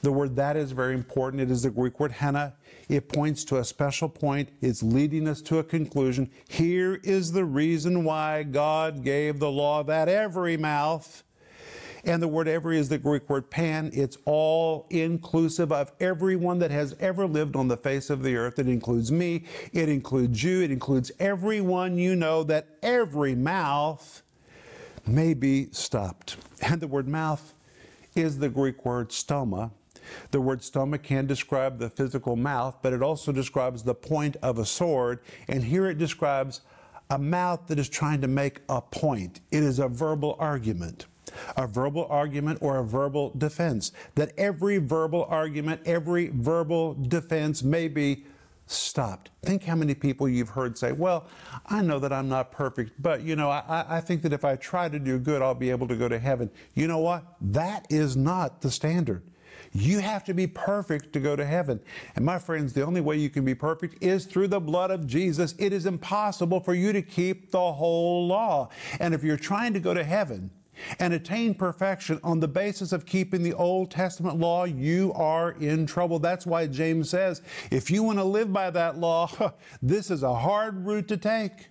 The 0.02 0.12
word 0.12 0.36
that 0.36 0.56
is 0.56 0.72
very 0.72 0.94
important. 0.94 1.42
It 1.42 1.50
is 1.50 1.62
the 1.62 1.70
Greek 1.70 1.98
word 2.00 2.12
hina. 2.12 2.54
It 2.88 3.08
points 3.08 3.44
to 3.44 3.58
a 3.58 3.64
special 3.64 4.08
point. 4.08 4.50
It's 4.60 4.82
leading 4.82 5.26
us 5.28 5.40
to 5.42 5.58
a 5.58 5.64
conclusion. 5.64 6.30
Here 6.48 7.00
is 7.02 7.32
the 7.32 7.44
reason 7.44 8.04
why 8.04 8.42
God 8.42 9.02
gave 9.04 9.38
the 9.38 9.50
law 9.50 9.82
that 9.84 10.08
every 10.08 10.56
mouth, 10.56 11.22
and 12.04 12.22
the 12.22 12.28
word 12.28 12.46
every 12.48 12.78
is 12.78 12.90
the 12.90 12.98
Greek 12.98 13.28
word 13.30 13.48
pan. 13.48 13.90
It's 13.94 14.18
all 14.26 14.86
inclusive 14.90 15.72
of 15.72 15.92
everyone 16.00 16.58
that 16.58 16.70
has 16.70 16.94
ever 17.00 17.26
lived 17.26 17.56
on 17.56 17.68
the 17.68 17.78
face 17.78 18.10
of 18.10 18.22
the 18.22 18.36
earth. 18.36 18.58
It 18.58 18.68
includes 18.68 19.10
me, 19.10 19.44
it 19.72 19.88
includes 19.88 20.42
you, 20.42 20.60
it 20.60 20.70
includes 20.70 21.10
everyone 21.18 21.96
you 21.96 22.14
know, 22.14 22.42
that 22.44 22.68
every 22.82 23.34
mouth 23.34 24.22
may 25.06 25.32
be 25.32 25.68
stopped. 25.72 26.36
And 26.60 26.80
the 26.80 26.86
word 26.86 27.08
mouth 27.08 27.53
is 28.14 28.38
the 28.38 28.48
Greek 28.48 28.84
word 28.84 29.10
stoma. 29.10 29.70
The 30.30 30.40
word 30.40 30.60
stoma 30.60 31.02
can 31.02 31.26
describe 31.26 31.78
the 31.78 31.88
physical 31.88 32.36
mouth, 32.36 32.76
but 32.82 32.92
it 32.92 33.02
also 33.02 33.32
describes 33.32 33.82
the 33.82 33.94
point 33.94 34.36
of 34.42 34.58
a 34.58 34.66
sword. 34.66 35.20
And 35.48 35.64
here 35.64 35.86
it 35.88 35.98
describes 35.98 36.60
a 37.10 37.18
mouth 37.18 37.66
that 37.68 37.78
is 37.78 37.88
trying 37.88 38.20
to 38.20 38.28
make 38.28 38.60
a 38.68 38.80
point. 38.80 39.40
It 39.50 39.62
is 39.62 39.78
a 39.78 39.88
verbal 39.88 40.36
argument. 40.38 41.06
A 41.56 41.66
verbal 41.66 42.06
argument 42.10 42.58
or 42.60 42.78
a 42.78 42.84
verbal 42.84 43.32
defense. 43.36 43.92
That 44.14 44.32
every 44.38 44.78
verbal 44.78 45.24
argument, 45.24 45.80
every 45.84 46.28
verbal 46.28 46.94
defense 46.94 47.62
may 47.62 47.88
be 47.88 48.24
stopped. 48.66 49.30
Think 49.42 49.64
how 49.64 49.74
many 49.74 49.94
people 49.94 50.28
you've 50.28 50.48
heard 50.48 50.78
say, 50.78 50.92
Well, 50.92 51.26
I 51.66 51.82
know 51.82 51.98
that 51.98 52.12
I'm 52.12 52.28
not 52.28 52.50
perfect, 52.50 53.00
but 53.02 53.22
you 53.22 53.36
know, 53.36 53.50
I, 53.50 53.84
I, 53.88 54.00
think 54.00 54.22
that 54.22 54.32
if 54.32 54.44
I 54.44 54.56
try 54.56 54.88
to 54.88 54.98
do 54.98 55.18
good, 55.18 55.42
I'll 55.42 55.54
be 55.54 55.70
able 55.70 55.88
to 55.88 55.96
go 55.96 56.08
to 56.08 56.18
heaven. 56.18 56.50
You 56.74 56.88
know 56.88 56.98
what? 56.98 57.24
That 57.40 57.86
is 57.90 58.16
not 58.16 58.60
the 58.60 58.70
standard. 58.70 59.22
You 59.72 59.98
have 59.98 60.22
to 60.24 60.34
be 60.34 60.46
perfect 60.46 61.12
to 61.14 61.20
go 61.20 61.34
to 61.34 61.44
heaven. 61.44 61.80
And 62.14 62.24
my 62.24 62.38
friends, 62.38 62.72
the 62.72 62.82
only 62.82 63.00
way 63.00 63.16
you 63.16 63.28
can 63.28 63.44
be 63.44 63.54
perfect 63.54 64.02
is 64.02 64.24
through 64.24 64.48
the 64.48 64.60
blood 64.60 64.92
of 64.92 65.06
Jesus. 65.06 65.54
It 65.58 65.72
is 65.72 65.86
impossible 65.86 66.60
for 66.60 66.74
you 66.74 66.92
to 66.92 67.02
keep 67.02 67.50
the 67.50 67.72
whole 67.72 68.26
law. 68.26 68.70
And 69.00 69.12
if 69.14 69.24
you're 69.24 69.36
trying 69.36 69.74
to 69.74 69.80
go 69.80 69.92
to 69.92 70.04
heaven, 70.04 70.50
and 70.98 71.12
attain 71.12 71.54
perfection 71.54 72.20
on 72.22 72.40
the 72.40 72.48
basis 72.48 72.92
of 72.92 73.06
keeping 73.06 73.42
the 73.42 73.54
Old 73.54 73.90
Testament 73.90 74.38
law, 74.38 74.64
you 74.64 75.12
are 75.14 75.52
in 75.52 75.86
trouble. 75.86 76.18
That's 76.18 76.46
why 76.46 76.66
James 76.66 77.10
says, 77.10 77.42
if 77.70 77.90
you 77.90 78.02
want 78.02 78.18
to 78.18 78.24
live 78.24 78.52
by 78.52 78.70
that 78.70 78.98
law, 78.98 79.30
this 79.82 80.10
is 80.10 80.22
a 80.22 80.34
hard 80.34 80.86
route 80.86 81.08
to 81.08 81.16
take. 81.16 81.68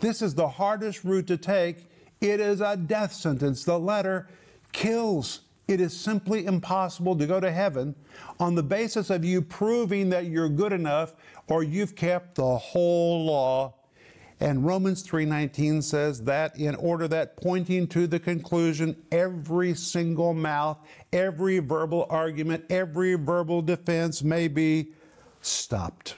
This 0.00 0.22
is 0.22 0.34
the 0.34 0.48
hardest 0.48 1.04
route 1.04 1.26
to 1.28 1.36
take. 1.36 1.88
It 2.20 2.40
is 2.40 2.60
a 2.60 2.76
death 2.76 3.12
sentence. 3.12 3.64
The 3.64 3.78
letter 3.78 4.28
kills. 4.72 5.40
It 5.68 5.80
is 5.80 5.98
simply 5.98 6.46
impossible 6.46 7.16
to 7.16 7.26
go 7.26 7.40
to 7.40 7.50
heaven 7.50 7.94
on 8.38 8.54
the 8.54 8.62
basis 8.62 9.10
of 9.10 9.24
you 9.24 9.42
proving 9.42 10.10
that 10.10 10.26
you're 10.26 10.48
good 10.48 10.72
enough 10.72 11.14
or 11.48 11.62
you've 11.62 11.96
kept 11.96 12.36
the 12.36 12.56
whole 12.58 13.24
law 13.24 13.74
and 14.38 14.66
Romans 14.66 15.02
3:19 15.02 15.82
says 15.82 16.22
that 16.24 16.58
in 16.58 16.74
order 16.74 17.08
that 17.08 17.36
pointing 17.36 17.86
to 17.88 18.06
the 18.06 18.20
conclusion 18.20 18.96
every 19.10 19.74
single 19.74 20.34
mouth, 20.34 20.78
every 21.12 21.58
verbal 21.58 22.06
argument, 22.10 22.64
every 22.68 23.14
verbal 23.14 23.62
defense 23.62 24.22
may 24.22 24.48
be 24.48 24.92
stopped. 25.40 26.16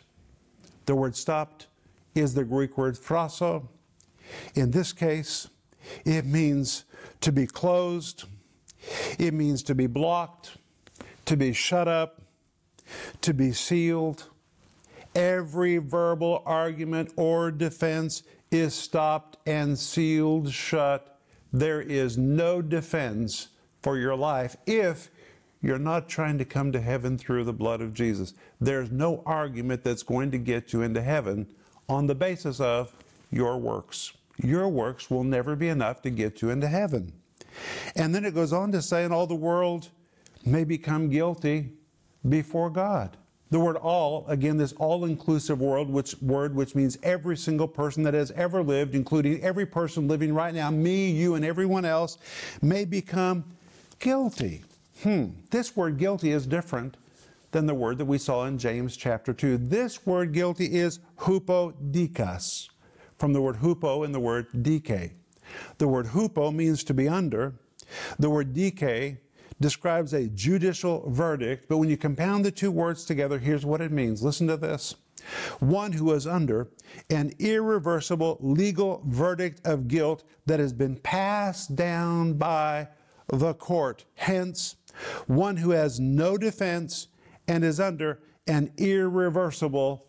The 0.86 0.96
word 0.96 1.14
stopped 1.14 1.68
is 2.14 2.34
the 2.34 2.44
Greek 2.44 2.76
word 2.76 2.96
phraso. 2.96 3.68
In 4.54 4.72
this 4.72 4.92
case, 4.92 5.48
it 6.04 6.26
means 6.26 6.84
to 7.20 7.30
be 7.30 7.46
closed. 7.46 8.24
It 9.18 9.32
means 9.32 9.62
to 9.64 9.74
be 9.74 9.86
blocked, 9.86 10.56
to 11.26 11.36
be 11.36 11.52
shut 11.52 11.86
up, 11.86 12.22
to 13.20 13.32
be 13.32 13.52
sealed 13.52 14.28
every 15.18 15.78
verbal 15.78 16.42
argument 16.46 17.12
or 17.16 17.50
defense 17.50 18.22
is 18.52 18.72
stopped 18.72 19.36
and 19.46 19.76
sealed 19.76 20.50
shut. 20.50 21.18
There 21.52 21.82
is 21.82 22.16
no 22.16 22.62
defense 22.62 23.48
for 23.82 23.98
your 23.98 24.14
life 24.14 24.56
if 24.64 25.10
you're 25.60 25.78
not 25.78 26.08
trying 26.08 26.38
to 26.38 26.44
come 26.44 26.70
to 26.70 26.80
heaven 26.80 27.18
through 27.18 27.44
the 27.44 27.52
blood 27.52 27.80
of 27.80 27.92
Jesus. 27.92 28.32
There's 28.60 28.92
no 28.92 29.24
argument 29.26 29.82
that's 29.82 30.04
going 30.04 30.30
to 30.30 30.38
get 30.38 30.72
you 30.72 30.82
into 30.82 31.02
heaven 31.02 31.48
on 31.88 32.06
the 32.06 32.14
basis 32.14 32.60
of 32.60 32.94
your 33.32 33.58
works. 33.58 34.12
Your 34.40 34.68
works 34.68 35.10
will 35.10 35.24
never 35.24 35.56
be 35.56 35.68
enough 35.68 36.00
to 36.02 36.10
get 36.10 36.42
you 36.42 36.50
into 36.50 36.68
heaven. 36.68 37.12
And 37.96 38.14
then 38.14 38.24
it 38.24 38.34
goes 38.34 38.52
on 38.52 38.70
to 38.70 38.80
say, 38.80 39.02
and 39.02 39.12
all 39.12 39.26
the 39.26 39.34
world 39.34 39.88
may 40.46 40.62
become 40.62 41.10
guilty 41.10 41.72
before 42.28 42.70
God. 42.70 43.16
The 43.50 43.58
word 43.58 43.76
all, 43.76 44.26
again, 44.28 44.58
this 44.58 44.72
all 44.74 45.06
inclusive 45.06 45.60
world, 45.60 45.88
which, 45.88 46.14
word 46.20 46.54
which 46.54 46.74
means 46.74 46.98
every 47.02 47.36
single 47.36 47.68
person 47.68 48.02
that 48.02 48.12
has 48.12 48.30
ever 48.32 48.62
lived, 48.62 48.94
including 48.94 49.42
every 49.42 49.64
person 49.64 50.06
living 50.06 50.34
right 50.34 50.54
now, 50.54 50.70
me, 50.70 51.10
you, 51.10 51.34
and 51.34 51.44
everyone 51.44 51.86
else, 51.86 52.18
may 52.60 52.84
become 52.84 53.44
guilty. 53.98 54.64
Hmm, 55.02 55.28
this 55.50 55.74
word 55.76 55.96
guilty 55.96 56.30
is 56.30 56.46
different 56.46 56.96
than 57.52 57.66
the 57.66 57.74
word 57.74 57.96
that 57.98 58.04
we 58.04 58.18
saw 58.18 58.44
in 58.44 58.58
James 58.58 58.96
chapter 58.96 59.32
2. 59.32 59.56
This 59.56 60.04
word 60.04 60.32
guilty 60.32 60.66
is 60.66 60.98
hupodikos, 61.20 62.68
from 63.16 63.32
the 63.32 63.40
word 63.40 63.56
hupo 63.56 64.04
and 64.04 64.14
the 64.14 64.20
word 64.20 64.46
dike. 64.62 65.14
The 65.78 65.88
word 65.88 66.06
hupo 66.06 66.54
means 66.54 66.84
to 66.84 66.92
be 66.92 67.08
under. 67.08 67.54
The 68.18 68.28
word 68.28 68.54
dike 68.54 69.22
describes 69.60 70.12
a 70.12 70.28
judicial 70.28 71.08
verdict, 71.10 71.66
but 71.68 71.78
when 71.78 71.88
you 71.88 71.96
compound 71.96 72.44
the 72.44 72.50
two 72.50 72.70
words 72.70 73.04
together, 73.04 73.38
here's 73.38 73.66
what 73.66 73.80
it 73.80 73.90
means. 73.90 74.22
Listen 74.22 74.46
to 74.46 74.56
this. 74.56 74.94
One 75.58 75.92
who 75.92 76.12
is 76.12 76.26
under 76.26 76.68
an 77.10 77.32
irreversible 77.38 78.38
legal 78.40 79.02
verdict 79.06 79.66
of 79.66 79.88
guilt 79.88 80.24
that 80.46 80.60
has 80.60 80.72
been 80.72 80.96
passed 80.96 81.76
down 81.76 82.34
by 82.34 82.88
the 83.26 83.54
court. 83.54 84.04
Hence, 84.14 84.76
one 85.26 85.56
who 85.56 85.70
has 85.70 86.00
no 86.00 86.38
defense 86.38 87.08
and 87.46 87.64
is 87.64 87.80
under 87.80 88.20
an 88.46 88.72
irreversible 88.76 90.06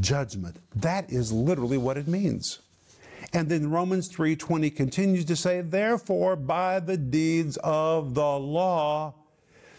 judgment. 0.00 0.56
That 0.74 1.10
is 1.10 1.32
literally 1.32 1.78
what 1.78 1.96
it 1.96 2.08
means. 2.08 2.58
And 3.34 3.48
then 3.48 3.68
Romans 3.68 4.08
3:20 4.08 4.70
continues 4.70 5.24
to 5.24 5.34
say, 5.34 5.60
"Therefore 5.60 6.36
by 6.36 6.78
the 6.78 6.96
deeds 6.96 7.58
of 7.64 8.14
the 8.14 8.38
law 8.38 9.14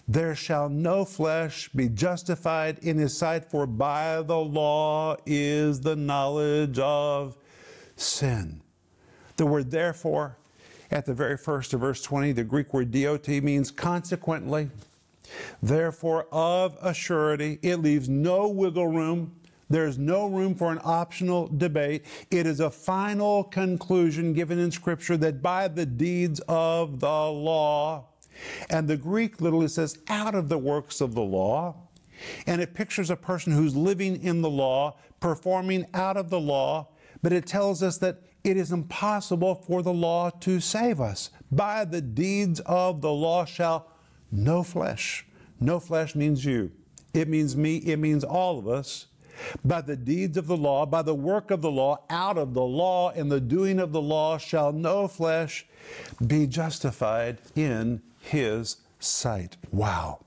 there 0.08 0.36
shall 0.36 0.68
no 0.68 1.06
flesh 1.06 1.70
be 1.74 1.88
justified 1.88 2.78
in 2.80 2.98
his 2.98 3.18
sight, 3.18 3.46
for 3.50 3.66
by 3.66 4.22
the 4.22 4.38
law 4.38 5.16
is 5.26 5.80
the 5.80 5.96
knowledge 5.96 6.78
of 6.80 7.38
sin." 7.96 8.62
The 9.38 9.46
word 9.46 9.72
therefore 9.72 10.38
at 10.92 11.06
the 11.06 11.14
very 11.14 11.38
first 11.38 11.74
of 11.74 11.80
verse 11.80 12.02
20, 12.02 12.34
the 12.34 12.44
Greek 12.44 12.74
word 12.74 12.92
dot 12.92 13.28
means 13.28 13.72
consequently. 13.72 14.70
Therefore, 15.64 16.28
of 16.32 16.78
a 16.82 16.94
surety, 16.94 17.58
it 17.62 17.78
leaves 17.78 18.08
no 18.08 18.48
wiggle 18.48 18.88
room 18.88 19.32
there's 19.70 19.98
no 19.98 20.28
room 20.28 20.56
for 20.56 20.72
an 20.72 20.80
optional 20.84 21.48
debate. 21.48 22.06
It 22.30 22.46
is 22.46 22.60
a 22.60 22.70
final 22.70 23.44
conclusion 23.44 24.34
given 24.34 24.60
in 24.60 24.72
Scripture 24.72 25.18
that 25.18 25.42
by 25.42 25.68
the 25.68 25.86
deeds 25.86 26.40
of 26.48 27.00
the 27.00 27.08
law, 27.08 28.06
and 28.70 28.88
the 28.88 28.98
Greek 28.98 29.42
literally 29.42 29.68
says, 29.68 29.98
out 30.08 30.36
of 30.36 30.50
the 30.50 30.58
works 30.58 31.02
of 31.02 31.16
the 31.16 31.24
law, 31.24 31.76
and 32.48 32.62
it 32.62 32.74
pictures 32.74 33.10
a 33.10 33.16
person 33.16 33.54
who's 33.54 33.76
living 33.76 34.22
in 34.22 34.42
the 34.42 34.50
law, 34.50 34.98
performing 35.20 35.86
out 35.94 36.18
of 36.18 36.30
the 36.30 36.40
law, 36.40 36.88
but 37.22 37.34
it 37.34 37.46
tells 37.46 37.82
us 37.82 37.98
that 37.98 38.22
it 38.44 38.58
is 38.58 38.72
impossible 38.72 39.56
for 39.56 39.82
the 39.82 39.94
law 39.94 40.30
to 40.30 40.60
save 40.60 41.02
us. 41.02 41.32
By 41.52 41.84
the 41.86 42.02
deeds 42.02 42.60
of 42.62 43.02
the 43.02 43.12
law 43.12 43.46
shall 43.46 43.88
no 44.32 44.62
flesh. 44.62 45.26
No 45.60 45.80
flesh 45.80 46.14
means 46.14 46.46
you. 46.46 46.72
It 47.14 47.28
means 47.28 47.58
me. 47.58 47.78
It 47.78 47.98
means 47.98 48.24
all 48.24 48.60
of 48.60 48.68
us 48.68 49.08
by 49.64 49.82
the 49.82 49.96
deeds 49.96 50.38
of 50.38 50.48
the 50.48 50.58
law, 50.58 50.86
by 50.86 51.02
the 51.02 51.16
work 51.16 51.52
of 51.52 51.62
the 51.62 51.72
law, 51.72 52.00
out 52.10 52.38
of 52.38 52.54
the 52.54 52.64
law 52.64 53.12
and 53.12 53.32
the 53.32 53.42
doing 53.42 53.80
of 53.80 53.92
the 53.92 54.02
law 54.02 54.38
shall 54.38 54.72
no 54.72 55.08
flesh 55.08 55.66
be 56.26 56.48
justified 56.48 57.40
in 57.56 58.02
his 58.20 58.78
sight. 59.00 59.58
Wow. 59.72 60.26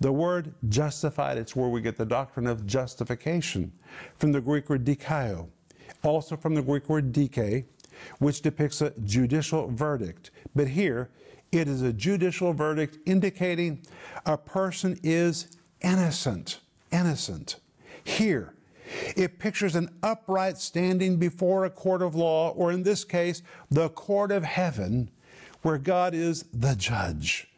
The 0.00 0.12
word 0.12 0.54
justified, 0.68 1.38
it's 1.38 1.56
where 1.56 1.68
we 1.68 1.80
get 1.80 1.96
the 1.96 2.06
doctrine 2.06 2.46
of 2.46 2.66
justification 2.66 3.72
from 4.18 4.32
the 4.32 4.40
Greek 4.40 4.68
word 4.68 4.84
dikaio, 4.84 5.48
also 6.02 6.36
from 6.36 6.54
the 6.54 6.62
Greek 6.62 6.88
word 6.88 7.12
dike, 7.12 7.64
which 8.18 8.42
depicts 8.42 8.80
a 8.80 8.90
judicial 9.04 9.68
verdict. 9.68 10.30
But 10.54 10.68
here, 10.68 11.10
it 11.52 11.68
is 11.68 11.82
a 11.82 11.92
judicial 11.92 12.52
verdict 12.52 12.98
indicating 13.06 13.80
a 14.26 14.36
person 14.36 14.98
is 15.02 15.56
innocent. 15.80 16.60
Innocent. 16.90 17.56
Here, 18.04 18.54
it 19.16 19.38
pictures 19.38 19.74
an 19.74 19.88
upright 20.02 20.58
standing 20.58 21.16
before 21.16 21.64
a 21.64 21.70
court 21.70 22.02
of 22.02 22.14
law, 22.14 22.50
or 22.50 22.70
in 22.70 22.82
this 22.82 23.04
case, 23.04 23.42
the 23.70 23.88
court 23.88 24.30
of 24.30 24.44
heaven, 24.44 25.10
where 25.62 25.78
God 25.78 26.14
is 26.14 26.44
the 26.52 26.74
judge. 26.74 27.48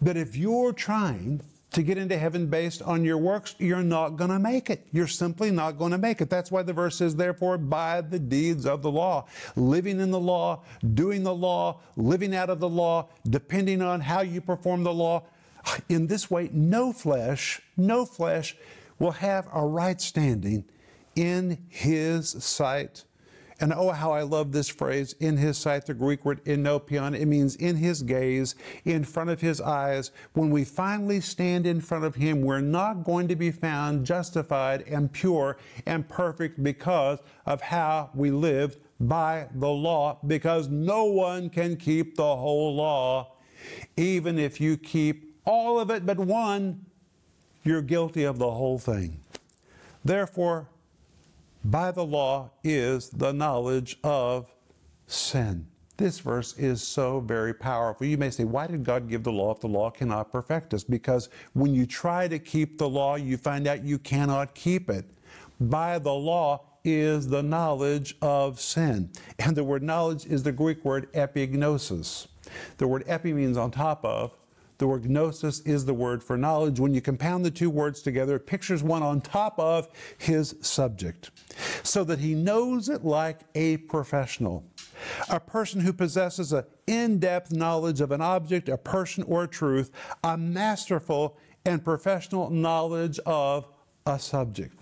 But 0.00 0.16
if 0.16 0.36
you're 0.36 0.72
trying 0.72 1.42
to 1.72 1.82
get 1.82 1.98
into 1.98 2.16
heaven 2.16 2.46
based 2.46 2.80
on 2.80 3.04
your 3.04 3.18
works, 3.18 3.54
you're 3.58 3.82
not 3.82 4.10
going 4.10 4.30
to 4.30 4.38
make 4.38 4.70
it. 4.70 4.86
You're 4.92 5.06
simply 5.06 5.50
not 5.50 5.72
going 5.72 5.90
to 5.90 5.98
make 5.98 6.20
it. 6.20 6.30
That's 6.30 6.50
why 6.50 6.62
the 6.62 6.72
verse 6.72 6.96
says, 6.96 7.16
therefore, 7.16 7.58
by 7.58 8.00
the 8.00 8.18
deeds 8.18 8.64
of 8.64 8.82
the 8.82 8.90
law, 8.90 9.26
living 9.56 10.00
in 10.00 10.10
the 10.10 10.20
law, 10.20 10.62
doing 10.94 11.22
the 11.22 11.34
law, 11.34 11.80
living 11.96 12.34
out 12.34 12.48
of 12.48 12.60
the 12.60 12.68
law, 12.68 13.08
depending 13.28 13.82
on 13.82 14.00
how 14.00 14.20
you 14.20 14.40
perform 14.40 14.84
the 14.84 14.94
law. 14.94 15.24
In 15.88 16.06
this 16.06 16.30
way, 16.30 16.48
no 16.52 16.92
flesh, 16.92 17.60
no 17.76 18.06
flesh 18.06 18.56
will 18.98 19.12
have 19.12 19.48
a 19.52 19.64
right 19.64 20.00
standing 20.00 20.64
in 21.14 21.58
his 21.68 22.30
sight 22.44 23.04
and 23.58 23.72
oh, 23.72 23.90
how 23.90 24.12
I 24.12 24.22
love 24.22 24.52
this 24.52 24.68
phrase, 24.68 25.14
in 25.18 25.38
his 25.38 25.56
sight, 25.56 25.86
the 25.86 25.94
Greek 25.94 26.24
word 26.24 26.44
enopion. 26.44 27.18
It 27.18 27.26
means 27.26 27.56
in 27.56 27.76
his 27.76 28.02
gaze, 28.02 28.54
in 28.84 29.02
front 29.02 29.30
of 29.30 29.40
his 29.40 29.62
eyes. 29.62 30.10
When 30.34 30.50
we 30.50 30.64
finally 30.64 31.20
stand 31.20 31.66
in 31.66 31.80
front 31.80 32.04
of 32.04 32.16
him, 32.16 32.42
we're 32.42 32.60
not 32.60 33.04
going 33.04 33.28
to 33.28 33.36
be 33.36 33.50
found 33.50 34.04
justified 34.04 34.82
and 34.86 35.10
pure 35.10 35.56
and 35.86 36.06
perfect 36.06 36.62
because 36.62 37.20
of 37.46 37.62
how 37.62 38.10
we 38.14 38.30
lived 38.30 38.78
by 39.00 39.48
the 39.54 39.68
law, 39.68 40.18
because 40.26 40.68
no 40.68 41.04
one 41.04 41.48
can 41.48 41.76
keep 41.76 42.16
the 42.16 42.36
whole 42.36 42.74
law. 42.74 43.36
Even 43.96 44.38
if 44.38 44.60
you 44.60 44.76
keep 44.76 45.34
all 45.46 45.78
of 45.78 45.90
it 45.90 46.04
but 46.04 46.18
one, 46.18 46.84
you're 47.66 47.82
guilty 47.82 48.24
of 48.24 48.38
the 48.38 48.50
whole 48.50 48.78
thing. 48.78 49.20
Therefore, 50.04 50.68
by 51.64 51.90
the 51.90 52.04
law 52.04 52.50
is 52.62 53.08
the 53.10 53.32
knowledge 53.32 53.98
of 54.04 54.48
sin. 55.06 55.66
This 55.96 56.20
verse 56.20 56.56
is 56.58 56.82
so 56.82 57.20
very 57.20 57.54
powerful. 57.54 58.06
You 58.06 58.18
may 58.18 58.30
say, 58.30 58.44
why 58.44 58.66
did 58.66 58.84
God 58.84 59.08
give 59.08 59.24
the 59.24 59.32
law 59.32 59.52
if 59.52 59.60
the 59.60 59.68
law 59.68 59.90
cannot 59.90 60.30
perfect 60.30 60.74
us? 60.74 60.84
Because 60.84 61.30
when 61.54 61.74
you 61.74 61.86
try 61.86 62.28
to 62.28 62.38
keep 62.38 62.76
the 62.78 62.88
law, 62.88 63.16
you 63.16 63.36
find 63.36 63.66
out 63.66 63.82
you 63.82 63.98
cannot 63.98 64.54
keep 64.54 64.90
it. 64.90 65.06
By 65.58 65.98
the 65.98 66.12
law 66.12 66.66
is 66.84 67.26
the 67.26 67.42
knowledge 67.42 68.14
of 68.20 68.60
sin. 68.60 69.10
And 69.38 69.56
the 69.56 69.64
word 69.64 69.82
knowledge 69.82 70.26
is 70.26 70.42
the 70.42 70.52
Greek 70.52 70.84
word 70.84 71.10
epignosis. 71.14 72.28
The 72.76 72.86
word 72.86 73.04
epi 73.06 73.32
means 73.32 73.56
on 73.56 73.70
top 73.70 74.04
of, 74.04 74.36
the 74.78 74.86
word 74.86 75.08
gnosis 75.08 75.60
is 75.60 75.84
the 75.84 75.94
word 75.94 76.22
for 76.22 76.36
knowledge. 76.36 76.78
When 76.78 76.94
you 76.94 77.00
compound 77.00 77.44
the 77.44 77.50
two 77.50 77.70
words 77.70 78.02
together, 78.02 78.36
it 78.36 78.46
pictures 78.46 78.82
one 78.82 79.02
on 79.02 79.20
top 79.20 79.58
of 79.58 79.88
his 80.18 80.54
subject, 80.60 81.30
so 81.82 82.04
that 82.04 82.18
he 82.18 82.34
knows 82.34 82.88
it 82.88 83.04
like 83.04 83.40
a 83.54 83.78
professional. 83.78 84.64
A 85.28 85.40
person 85.40 85.80
who 85.80 85.92
possesses 85.92 86.52
an 86.52 86.64
in 86.86 87.18
depth 87.18 87.52
knowledge 87.52 88.00
of 88.00 88.12
an 88.12 88.20
object, 88.20 88.68
a 88.68 88.78
person, 88.78 89.24
or 89.24 89.44
a 89.44 89.48
truth, 89.48 89.90
a 90.24 90.36
masterful 90.36 91.36
and 91.64 91.84
professional 91.84 92.50
knowledge 92.50 93.18
of 93.26 93.68
a 94.06 94.18
subject. 94.18 94.74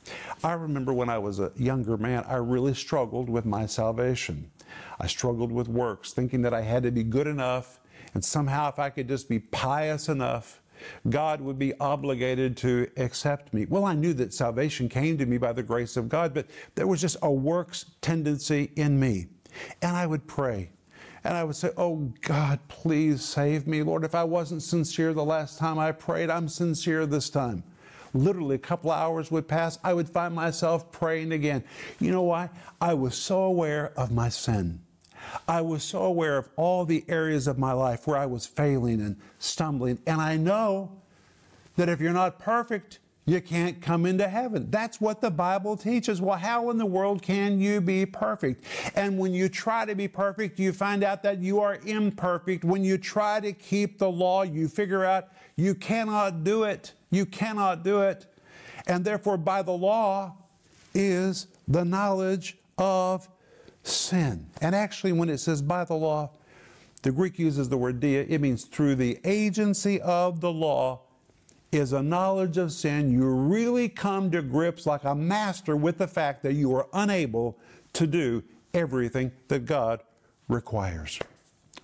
I 0.42 0.52
remember 0.52 0.92
when 0.92 1.08
I 1.08 1.18
was 1.18 1.40
a 1.40 1.50
younger 1.56 1.96
man, 1.96 2.24
I 2.28 2.36
really 2.36 2.74
struggled 2.74 3.30
with 3.30 3.46
my 3.46 3.66
salvation. 3.66 4.50
I 5.00 5.06
struggled 5.06 5.50
with 5.50 5.68
works, 5.68 6.12
thinking 6.12 6.42
that 6.42 6.52
I 6.52 6.60
had 6.60 6.82
to 6.82 6.90
be 6.90 7.02
good 7.02 7.26
enough 7.26 7.80
and 8.14 8.24
somehow, 8.24 8.68
if 8.68 8.78
I 8.78 8.90
could 8.90 9.08
just 9.08 9.28
be 9.28 9.40
pious 9.40 10.08
enough, 10.08 10.62
God 11.08 11.40
would 11.40 11.58
be 11.58 11.76
obligated 11.78 12.56
to 12.58 12.88
accept 12.96 13.52
me. 13.52 13.66
Well, 13.68 13.84
I 13.84 13.94
knew 13.94 14.14
that 14.14 14.32
salvation 14.32 14.88
came 14.88 15.18
to 15.18 15.26
me 15.26 15.38
by 15.38 15.52
the 15.52 15.62
grace 15.62 15.96
of 15.96 16.08
God, 16.08 16.34
but 16.34 16.46
there 16.74 16.86
was 16.86 17.00
just 17.00 17.16
a 17.22 17.30
works 17.30 17.86
tendency 18.00 18.70
in 18.76 18.98
me. 18.98 19.26
And 19.82 19.96
I 19.96 20.06
would 20.06 20.26
pray. 20.26 20.70
And 21.22 21.34
I 21.34 21.44
would 21.44 21.56
say, 21.56 21.70
Oh 21.76 22.12
God, 22.20 22.60
please 22.68 23.24
save 23.24 23.66
me. 23.66 23.82
Lord, 23.82 24.04
if 24.04 24.14
I 24.14 24.24
wasn't 24.24 24.62
sincere 24.62 25.14
the 25.14 25.24
last 25.24 25.58
time 25.58 25.78
I 25.78 25.92
prayed, 25.92 26.28
I'm 26.28 26.48
sincere 26.48 27.06
this 27.06 27.30
time. 27.30 27.64
Literally, 28.12 28.56
a 28.56 28.58
couple 28.58 28.92
hours 28.92 29.30
would 29.30 29.48
pass. 29.48 29.78
I 29.82 29.92
would 29.92 30.08
find 30.08 30.34
myself 30.34 30.92
praying 30.92 31.32
again. 31.32 31.64
You 31.98 32.12
know 32.12 32.22
why? 32.22 32.50
I 32.80 32.94
was 32.94 33.16
so 33.16 33.42
aware 33.42 33.92
of 33.96 34.12
my 34.12 34.28
sin. 34.28 34.83
I 35.46 35.60
was 35.60 35.82
so 35.82 36.02
aware 36.02 36.38
of 36.38 36.48
all 36.56 36.84
the 36.84 37.04
areas 37.08 37.46
of 37.46 37.58
my 37.58 37.72
life 37.72 38.06
where 38.06 38.16
I 38.16 38.26
was 38.26 38.46
failing 38.46 39.00
and 39.00 39.16
stumbling. 39.38 39.98
And 40.06 40.20
I 40.20 40.36
know 40.36 40.92
that 41.76 41.88
if 41.88 42.00
you're 42.00 42.12
not 42.12 42.38
perfect, 42.38 42.98
you 43.26 43.40
can't 43.40 43.80
come 43.80 44.04
into 44.04 44.28
heaven. 44.28 44.70
That's 44.70 45.00
what 45.00 45.22
the 45.22 45.30
Bible 45.30 45.76
teaches. 45.76 46.20
Well, 46.20 46.36
how 46.36 46.68
in 46.70 46.76
the 46.76 46.86
world 46.86 47.22
can 47.22 47.58
you 47.58 47.80
be 47.80 48.04
perfect? 48.04 48.64
And 48.94 49.18
when 49.18 49.32
you 49.32 49.48
try 49.48 49.86
to 49.86 49.94
be 49.94 50.08
perfect, 50.08 50.58
you 50.58 50.72
find 50.72 51.02
out 51.02 51.22
that 51.22 51.38
you 51.38 51.60
are 51.60 51.78
imperfect. 51.86 52.64
When 52.64 52.84
you 52.84 52.98
try 52.98 53.40
to 53.40 53.52
keep 53.52 53.98
the 53.98 54.10
law, 54.10 54.42
you 54.42 54.68
figure 54.68 55.04
out 55.04 55.28
you 55.56 55.74
cannot 55.74 56.44
do 56.44 56.64
it. 56.64 56.92
You 57.10 57.24
cannot 57.24 57.82
do 57.82 58.02
it. 58.02 58.26
And 58.86 59.04
therefore, 59.04 59.38
by 59.38 59.62
the 59.62 59.72
law 59.72 60.36
is 60.92 61.46
the 61.66 61.84
knowledge 61.84 62.58
of 62.76 63.28
sin. 63.84 64.46
And 64.60 64.74
actually, 64.74 65.12
when 65.12 65.28
it 65.28 65.38
says 65.38 65.62
by 65.62 65.84
the 65.84 65.94
law, 65.94 66.30
the 67.02 67.12
Greek 67.12 67.38
uses 67.38 67.68
the 67.68 67.76
word 67.76 68.00
dia, 68.00 68.24
it 68.28 68.40
means 68.40 68.64
through 68.64 68.96
the 68.96 69.20
agency 69.24 70.00
of 70.00 70.40
the 70.40 70.50
law 70.50 71.02
is 71.70 71.92
a 71.92 72.02
knowledge 72.02 72.56
of 72.56 72.72
sin. 72.72 73.12
You 73.12 73.28
really 73.28 73.88
come 73.88 74.30
to 74.30 74.42
grips 74.42 74.86
like 74.86 75.04
a 75.04 75.14
master 75.14 75.76
with 75.76 75.98
the 75.98 76.06
fact 76.06 76.42
that 76.44 76.54
you 76.54 76.74
are 76.74 76.86
unable 76.92 77.58
to 77.94 78.06
do 78.06 78.42
everything 78.72 79.32
that 79.48 79.66
God 79.66 80.00
requires. 80.48 81.18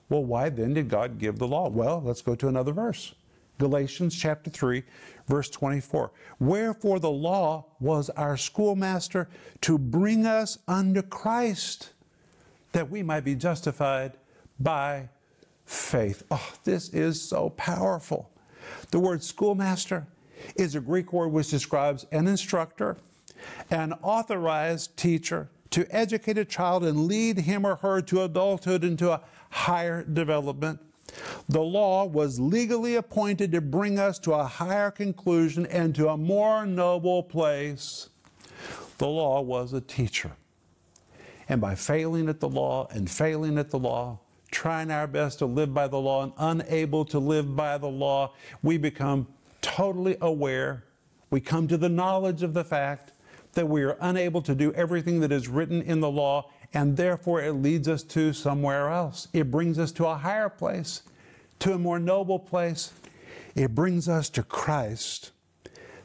Well, 0.08 0.24
why 0.24 0.48
then 0.48 0.74
did 0.74 0.88
God 0.88 1.18
give 1.18 1.38
the 1.38 1.46
law? 1.46 1.68
Well, 1.68 2.02
let's 2.04 2.22
go 2.22 2.34
to 2.34 2.48
another 2.48 2.72
verse. 2.72 3.14
Galatians 3.60 4.16
chapter 4.16 4.50
3, 4.50 4.82
verse 5.28 5.50
24. 5.50 6.10
Wherefore 6.40 6.98
the 6.98 7.10
law 7.10 7.66
was 7.78 8.10
our 8.10 8.36
schoolmaster 8.36 9.28
to 9.60 9.78
bring 9.78 10.26
us 10.26 10.58
unto 10.66 11.02
Christ, 11.02 11.90
that 12.72 12.90
we 12.90 13.02
might 13.02 13.24
be 13.24 13.34
justified 13.34 14.14
by 14.58 15.10
faith. 15.66 16.24
Oh, 16.30 16.52
this 16.64 16.88
is 16.88 17.20
so 17.20 17.50
powerful. 17.50 18.30
The 18.90 18.98
word 18.98 19.22
schoolmaster 19.22 20.06
is 20.56 20.74
a 20.74 20.80
Greek 20.80 21.12
word 21.12 21.28
which 21.28 21.50
describes 21.50 22.06
an 22.10 22.26
instructor, 22.26 22.96
an 23.70 23.92
authorized 24.02 24.96
teacher 24.96 25.50
to 25.70 25.86
educate 25.94 26.38
a 26.38 26.44
child 26.44 26.82
and 26.82 27.06
lead 27.06 27.38
him 27.38 27.66
or 27.66 27.76
her 27.76 28.00
to 28.02 28.22
adulthood 28.22 28.84
into 28.84 29.12
a 29.12 29.20
higher 29.50 30.02
development. 30.02 30.80
The 31.48 31.60
law 31.60 32.04
was 32.04 32.38
legally 32.38 32.94
appointed 32.94 33.52
to 33.52 33.60
bring 33.60 33.98
us 33.98 34.18
to 34.20 34.32
a 34.34 34.44
higher 34.44 34.90
conclusion 34.90 35.66
and 35.66 35.94
to 35.96 36.08
a 36.08 36.16
more 36.16 36.66
noble 36.66 37.22
place. 37.22 38.08
The 38.98 39.08
law 39.08 39.40
was 39.40 39.72
a 39.72 39.80
teacher. 39.80 40.32
And 41.48 41.60
by 41.60 41.74
failing 41.74 42.28
at 42.28 42.38
the 42.38 42.48
law 42.48 42.86
and 42.90 43.10
failing 43.10 43.58
at 43.58 43.70
the 43.70 43.78
law, 43.78 44.20
trying 44.50 44.90
our 44.90 45.06
best 45.06 45.38
to 45.40 45.46
live 45.46 45.74
by 45.74 45.88
the 45.88 45.98
law 45.98 46.22
and 46.22 46.32
unable 46.38 47.04
to 47.06 47.18
live 47.18 47.56
by 47.56 47.78
the 47.78 47.88
law, 47.88 48.32
we 48.62 48.78
become 48.78 49.26
totally 49.60 50.16
aware. 50.20 50.84
We 51.30 51.40
come 51.40 51.66
to 51.68 51.76
the 51.76 51.88
knowledge 51.88 52.42
of 52.42 52.54
the 52.54 52.64
fact 52.64 53.12
that 53.54 53.68
we 53.68 53.82
are 53.82 53.96
unable 54.00 54.42
to 54.42 54.54
do 54.54 54.72
everything 54.74 55.20
that 55.20 55.32
is 55.32 55.48
written 55.48 55.82
in 55.82 56.00
the 56.00 56.10
law 56.10 56.50
and 56.72 56.96
therefore 56.96 57.42
it 57.42 57.52
leads 57.52 57.88
us 57.88 58.02
to 58.04 58.33
somewhere 58.33 58.90
else. 58.90 59.28
It 59.33 59.50
brings 59.50 59.78
us 59.78 59.92
to 59.92 60.06
a 60.06 60.14
higher 60.14 60.48
place, 60.48 61.02
to 61.61 61.74
a 61.74 61.78
more 61.78 61.98
noble 61.98 62.38
place. 62.38 62.92
It 63.54 63.74
brings 63.74 64.09
us 64.09 64.28
to 64.30 64.42
Christ 64.42 65.33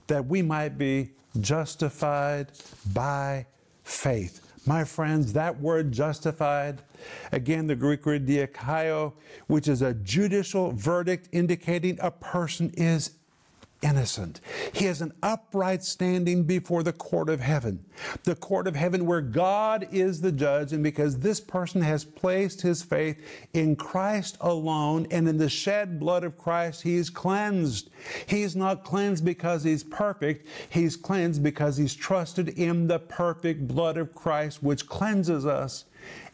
that 0.07 0.25
we 0.25 0.41
might 0.41 0.77
be 0.77 1.11
justified 1.39 2.47
by 2.93 3.45
faith. 3.83 4.41
My 4.67 4.83
friends, 4.83 5.33
that 5.33 5.59
word 5.59 5.91
justified, 5.91 6.81
again, 7.31 7.67
the 7.67 7.75
Greek 7.75 8.05
word 8.05 8.25
dikaio, 8.25 9.13
which 9.45 9.67
is 9.67 9.83
a 9.83 9.93
judicial 9.93 10.71
verdict 10.71 11.29
indicating 11.31 11.99
a 12.01 12.09
person 12.09 12.71
is 12.75 13.11
innocent. 13.81 14.41
He 14.73 14.85
has 14.85 15.01
an 15.01 15.13
upright 15.21 15.83
standing 15.83 16.43
before 16.43 16.83
the 16.83 16.93
court 16.93 17.29
of 17.29 17.39
heaven, 17.39 17.85
the 18.23 18.35
court 18.35 18.67
of 18.67 18.75
heaven 18.75 19.05
where 19.05 19.21
God 19.21 19.87
is 19.91 20.21
the 20.21 20.31
judge. 20.31 20.73
And 20.73 20.83
because 20.83 21.19
this 21.19 21.39
person 21.39 21.81
has 21.81 22.03
placed 22.03 22.61
his 22.61 22.81
faith 22.81 23.21
in 23.53 23.75
Christ 23.75 24.37
alone 24.41 25.07
and 25.11 25.27
in 25.27 25.37
the 25.37 25.49
shed 25.49 25.99
blood 25.99 26.23
of 26.23 26.37
Christ, 26.37 26.81
he's 26.81 27.09
cleansed. 27.09 27.89
He's 28.25 28.55
not 28.55 28.83
cleansed 28.83 29.23
because 29.23 29.63
he's 29.63 29.83
perfect, 29.83 30.47
he's 30.69 30.95
cleansed 30.95 31.43
because 31.43 31.77
he's 31.77 31.93
trusted 31.93 32.49
in 32.49 32.87
the 32.87 32.99
perfect 32.99 33.67
blood 33.67 33.97
of 33.97 34.15
Christ, 34.15 34.63
which 34.63 34.87
cleanses 34.87 35.45
us 35.45 35.85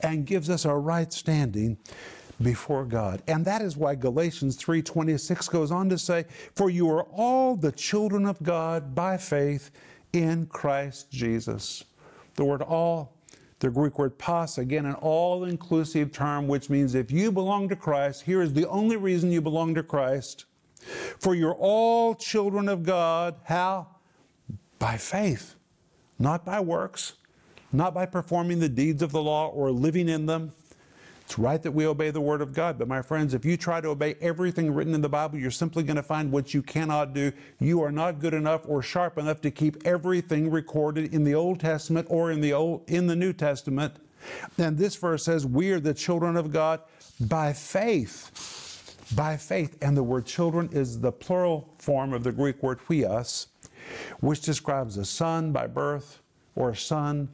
and 0.01 0.25
gives 0.25 0.49
us 0.49 0.65
a 0.65 0.73
right 0.73 1.11
standing 1.11 1.77
before 2.43 2.85
God. 2.85 3.21
And 3.27 3.45
that 3.45 3.61
is 3.61 3.77
why 3.77 3.95
Galatians 3.95 4.57
3:26 4.57 5.47
goes 5.47 5.71
on 5.71 5.89
to 5.89 5.97
say, 5.97 6.25
"For 6.55 6.69
you 6.69 6.89
are 6.89 7.03
all 7.03 7.55
the 7.55 7.71
children 7.71 8.25
of 8.25 8.41
God 8.43 8.95
by 8.95 9.17
faith 9.17 9.71
in 10.13 10.47
Christ 10.47 11.11
Jesus." 11.11 11.83
The 12.35 12.45
word 12.45 12.61
all, 12.61 13.13
the 13.59 13.69
Greek 13.69 13.99
word 13.99 14.17
pas, 14.17 14.57
again 14.57 14.85
an 14.85 14.95
all-inclusive 14.95 16.11
term 16.11 16.47
which 16.47 16.69
means 16.69 16.95
if 16.95 17.11
you 17.11 17.31
belong 17.31 17.69
to 17.69 17.75
Christ, 17.75 18.23
here 18.23 18.41
is 18.41 18.53
the 18.53 18.67
only 18.67 18.97
reason 18.97 19.31
you 19.31 19.41
belong 19.41 19.75
to 19.75 19.83
Christ. 19.83 20.45
For 21.19 21.35
you're 21.35 21.53
all 21.53 22.15
children 22.15 22.67
of 22.67 22.83
God. 22.83 23.35
How? 23.43 23.87
By 24.79 24.97
faith, 24.97 25.55
not 26.17 26.43
by 26.43 26.59
works, 26.59 27.13
not 27.71 27.93
by 27.93 28.05
performing 28.05 28.59
the 28.59 28.69
deeds 28.69 29.03
of 29.03 29.11
the 29.11 29.21
law 29.21 29.47
or 29.49 29.71
living 29.71 30.09
in 30.09 30.25
them. 30.25 30.53
It's 31.31 31.39
right 31.39 31.63
that 31.63 31.71
we 31.71 31.87
obey 31.87 32.11
the 32.11 32.19
Word 32.19 32.41
of 32.41 32.51
God, 32.51 32.77
but 32.77 32.89
my 32.89 33.01
friends, 33.01 33.33
if 33.33 33.45
you 33.45 33.55
try 33.55 33.79
to 33.79 33.87
obey 33.87 34.15
everything 34.19 34.73
written 34.73 34.93
in 34.93 34.99
the 34.99 35.07
Bible, 35.07 35.39
you're 35.39 35.49
simply 35.49 35.81
going 35.81 35.95
to 35.95 36.03
find 36.03 36.29
what 36.29 36.53
you 36.53 36.61
cannot 36.61 37.13
do. 37.13 37.31
You 37.57 37.81
are 37.83 37.91
not 37.91 38.19
good 38.19 38.33
enough 38.33 38.63
or 38.67 38.81
sharp 38.81 39.17
enough 39.17 39.39
to 39.43 39.49
keep 39.49 39.87
everything 39.87 40.51
recorded 40.51 41.13
in 41.13 41.23
the 41.23 41.33
Old 41.33 41.61
Testament 41.61 42.07
or 42.09 42.31
in 42.31 42.41
the 42.41 42.51
Old 42.51 42.83
in 42.89 43.07
the 43.07 43.15
New 43.15 43.31
Testament. 43.31 43.93
And 44.57 44.77
this 44.77 44.97
verse 44.97 45.23
says, 45.23 45.45
"We 45.45 45.71
are 45.71 45.79
the 45.79 45.93
children 45.93 46.35
of 46.35 46.51
God 46.51 46.81
by 47.17 47.53
faith." 47.53 49.07
By 49.15 49.37
faith, 49.37 49.77
and 49.81 49.95
the 49.95 50.03
word 50.03 50.25
children 50.25 50.67
is 50.73 50.99
the 50.99 51.13
plural 51.13 51.69
form 51.77 52.11
of 52.11 52.25
the 52.25 52.33
Greek 52.33 52.61
word 52.61 52.79
huios, 52.89 53.47
which 54.19 54.41
describes 54.41 54.97
a 54.97 55.05
son 55.05 55.53
by 55.53 55.67
birth 55.67 56.19
or 56.57 56.71
a 56.71 56.75
son 56.75 57.29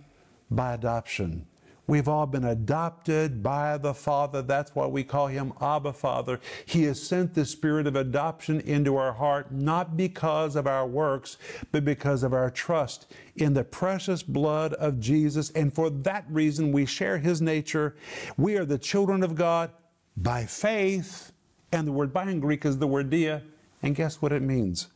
by 0.51 0.75
adoption. 0.75 1.47
We've 1.87 2.09
all 2.09 2.25
been 2.25 2.43
adopted 2.43 3.41
by 3.41 3.77
the 3.77 3.93
Father. 3.93 4.41
That's 4.41 4.75
why 4.75 4.87
we 4.87 5.05
call 5.05 5.27
him 5.27 5.53
Abba 5.61 5.93
Father. 5.93 6.41
He 6.65 6.83
has 6.83 7.01
sent 7.01 7.33
the 7.33 7.45
spirit 7.45 7.87
of 7.87 7.95
adoption 7.95 8.59
into 8.59 8.97
our 8.97 9.13
heart, 9.13 9.53
not 9.53 9.95
because 9.95 10.57
of 10.57 10.67
our 10.67 10.85
works, 10.85 11.37
but 11.71 11.85
because 11.85 12.23
of 12.23 12.33
our 12.33 12.49
trust 12.49 13.09
in 13.37 13.53
the 13.53 13.63
precious 13.63 14.21
blood 14.21 14.73
of 14.73 14.99
Jesus. 14.99 15.49
And 15.51 15.73
for 15.73 15.89
that 15.89 16.25
reason, 16.29 16.73
we 16.73 16.85
share 16.85 17.19
his 17.19 17.41
nature. 17.41 17.95
We 18.35 18.57
are 18.57 18.65
the 18.65 18.77
children 18.77 19.23
of 19.23 19.35
God 19.35 19.71
by 20.17 20.45
faith. 20.45 21.31
And 21.71 21.87
the 21.87 21.93
word 21.93 22.11
by 22.11 22.23
in 22.23 22.41
Greek 22.41 22.65
is 22.65 22.79
the 22.79 22.87
word 22.87 23.09
dia. 23.09 23.43
And 23.81 23.95
guess 23.95 24.21
what 24.21 24.33
it 24.33 24.41
means? 24.41 24.87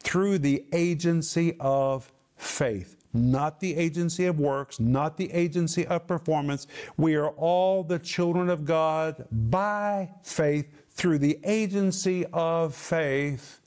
Through 0.00 0.38
the 0.38 0.64
agency 0.72 1.56
of 1.60 2.12
faith 2.36 3.03
not 3.14 3.60
the 3.60 3.76
agency 3.76 4.26
of 4.26 4.40
works, 4.40 4.80
not 4.80 5.16
the 5.16 5.32
agency 5.32 5.86
of 5.86 6.06
performance. 6.06 6.66
We 6.96 7.14
are 7.14 7.30
all 7.30 7.84
the 7.84 7.98
children 7.98 8.50
of 8.50 8.64
God 8.64 9.26
by 9.30 10.10
faith 10.22 10.66
through 10.90 11.18
the 11.18 11.38
agency 11.44 12.26
of 12.32 12.74
faith 12.74 13.60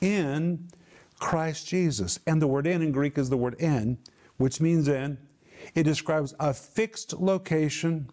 in 0.00 0.68
Christ 1.18 1.66
Jesus. 1.66 2.20
And 2.26 2.40
the 2.40 2.46
word 2.46 2.66
in 2.66 2.82
in 2.82 2.92
Greek 2.92 3.18
is 3.18 3.30
the 3.30 3.36
word 3.36 3.54
in, 3.58 3.98
which 4.36 4.60
means 4.60 4.88
in. 4.88 5.18
It 5.74 5.82
describes 5.84 6.34
a 6.40 6.54
fixed 6.54 7.14
location 7.14 8.08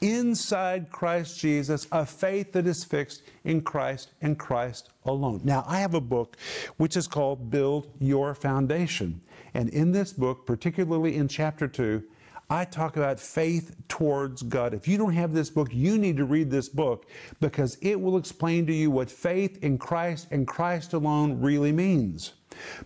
inside 0.00 0.90
Christ 0.90 1.38
Jesus, 1.38 1.86
a 1.92 2.04
faith 2.04 2.52
that 2.52 2.66
is 2.66 2.84
fixed 2.84 3.22
in 3.44 3.62
Christ 3.62 4.12
and 4.20 4.38
Christ 4.38 4.90
alone. 5.04 5.40
Now, 5.44 5.64
I 5.66 5.80
have 5.80 5.94
a 5.94 6.00
book 6.00 6.36
which 6.76 6.96
is 6.96 7.06
called 7.06 7.50
Build 7.50 7.88
Your 7.98 8.34
Foundation. 8.34 9.20
And 9.54 9.68
in 9.70 9.92
this 9.92 10.12
book, 10.12 10.46
particularly 10.46 11.16
in 11.16 11.28
chapter 11.28 11.66
2, 11.66 12.02
I 12.48 12.64
talk 12.64 12.96
about 12.96 13.18
faith 13.18 13.74
towards 13.88 14.42
God. 14.42 14.72
If 14.72 14.86
you 14.86 14.98
don't 14.98 15.14
have 15.14 15.32
this 15.32 15.50
book, 15.50 15.68
you 15.72 15.98
need 15.98 16.16
to 16.18 16.24
read 16.24 16.48
this 16.48 16.68
book 16.68 17.06
because 17.40 17.76
it 17.80 18.00
will 18.00 18.16
explain 18.16 18.66
to 18.66 18.72
you 18.72 18.90
what 18.90 19.10
faith 19.10 19.58
in 19.64 19.78
Christ 19.78 20.28
and 20.30 20.46
Christ 20.46 20.92
alone 20.92 21.40
really 21.40 21.72
means. 21.72 22.34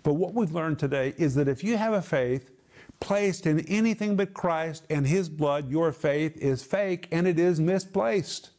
But 0.03 0.15
what 0.15 0.33
we've 0.33 0.53
learned 0.53 0.79
today 0.79 1.13
is 1.19 1.35
that 1.35 1.47
if 1.47 1.63
you 1.63 1.77
have 1.77 1.93
a 1.93 2.01
faith 2.01 2.51
placed 3.01 3.47
in 3.47 3.61
anything 3.61 4.15
but 4.17 4.35
Christ 4.35 4.85
and 4.91 5.07
His 5.07 5.29
blood, 5.29 5.71
your 5.71 5.91
faith 5.93 6.37
is 6.37 6.63
fake 6.63 7.09
and 7.11 7.27
it 7.27 7.39
is 7.39 7.59
misplaced. 7.59 8.51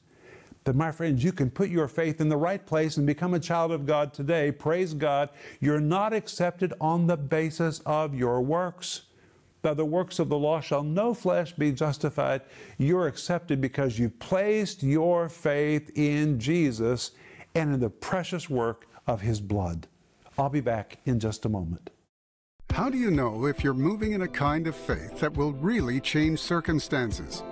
But 0.64 0.76
my 0.76 0.92
friends, 0.92 1.24
you 1.24 1.32
can 1.32 1.50
put 1.50 1.70
your 1.70 1.88
faith 1.88 2.22
in 2.22 2.30
the 2.30 2.38
right 2.38 2.64
place 2.64 2.98
and 2.98 3.08
become 3.08 3.34
a 3.34 3.40
child 3.40 3.72
of 3.72 3.86
God 3.86 4.14
today. 4.14 4.52
Praise 4.52 4.94
God. 4.94 5.30
You're 5.60 5.80
not 5.80 6.14
accepted 6.14 6.74
on 6.80 7.08
the 7.08 7.18
basis 7.18 7.80
of 7.86 8.14
your 8.14 8.42
works. 8.42 9.04
By 9.64 9.74
the 9.74 9.86
works 9.86 10.20
of 10.20 10.30
the 10.30 10.38
law 10.38 10.60
shall 10.60 10.84
no 10.84 11.14
flesh 11.14 11.54
be 11.54 11.72
justified. 11.72 12.42
You're 12.78 13.08
accepted 13.08 13.62
because 13.62 13.98
you've 13.98 14.20
placed 14.20 14.84
your 14.84 15.30
faith 15.30 15.92
in 15.96 16.40
Jesus 16.40 17.12
and 17.56 17.74
in 17.74 17.80
the 17.80 17.90
precious 17.90 18.50
work 18.50 18.88
of 19.08 19.22
His 19.22 19.40
blood. 19.40 19.88
I'll 20.38 20.50
be 20.50 20.62
back 20.62 20.98
in 21.06 21.20
just 21.20 21.46
a 21.46 21.50
moment. 21.50 21.90
How 22.74 22.90
do 22.90 22.98
you 22.98 23.12
know 23.12 23.48
if 23.48 23.66
you're 23.66 23.74
moving 23.74 24.14
in 24.14 24.22
a 24.22 24.28
kind 24.30 24.66
of 24.66 24.76
faith 24.78 25.20
that 25.20 25.36
will 25.36 25.52
really 25.52 26.00
change 26.00 26.40
circumstances? 26.40 27.44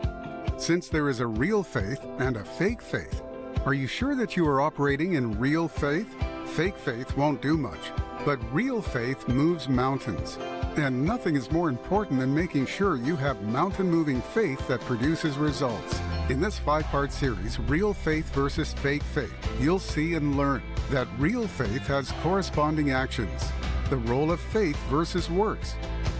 Since 0.57 0.87
there 0.87 1.09
is 1.09 1.19
a 1.19 1.27
real 1.27 1.61
faith 1.61 1.99
and 2.19 2.37
a 2.37 2.43
fake 2.43 2.81
faith, 2.81 3.21
are 3.65 3.73
you 3.73 3.85
sure 3.85 4.15
that 4.15 4.37
you 4.37 4.47
are 4.47 4.61
operating 4.61 5.13
in 5.13 5.37
real 5.37 5.67
faith? 5.67 6.15
Fake 6.45 6.77
faith 6.77 7.17
won't 7.17 7.41
do 7.41 7.57
much, 7.57 7.91
but 8.23 8.39
real 8.53 8.81
faith 8.81 9.27
moves 9.27 9.67
mountains. 9.67 10.37
And 10.77 11.05
nothing 11.05 11.35
is 11.35 11.51
more 11.51 11.67
important 11.67 12.21
than 12.21 12.33
making 12.33 12.67
sure 12.67 12.95
you 12.95 13.17
have 13.17 13.41
mountain 13.41 13.91
moving 13.91 14.21
faith 14.21 14.65
that 14.69 14.79
produces 14.81 15.37
results. 15.37 15.99
In 16.29 16.39
this 16.39 16.57
five 16.57 16.85
part 16.85 17.11
series, 17.11 17.59
Real 17.59 17.93
Faith 17.93 18.33
versus 18.33 18.71
Fake 18.71 19.03
Faith, 19.03 19.33
you'll 19.59 19.79
see 19.79 20.13
and 20.13 20.37
learn 20.37 20.63
that 20.91 21.09
real 21.17 21.45
faith 21.45 21.85
has 21.87 22.13
corresponding 22.23 22.91
actions, 22.91 23.51
the 23.89 23.97
role 23.97 24.31
of 24.31 24.39
faith 24.39 24.77
versus 24.89 25.29
works, 25.29 25.75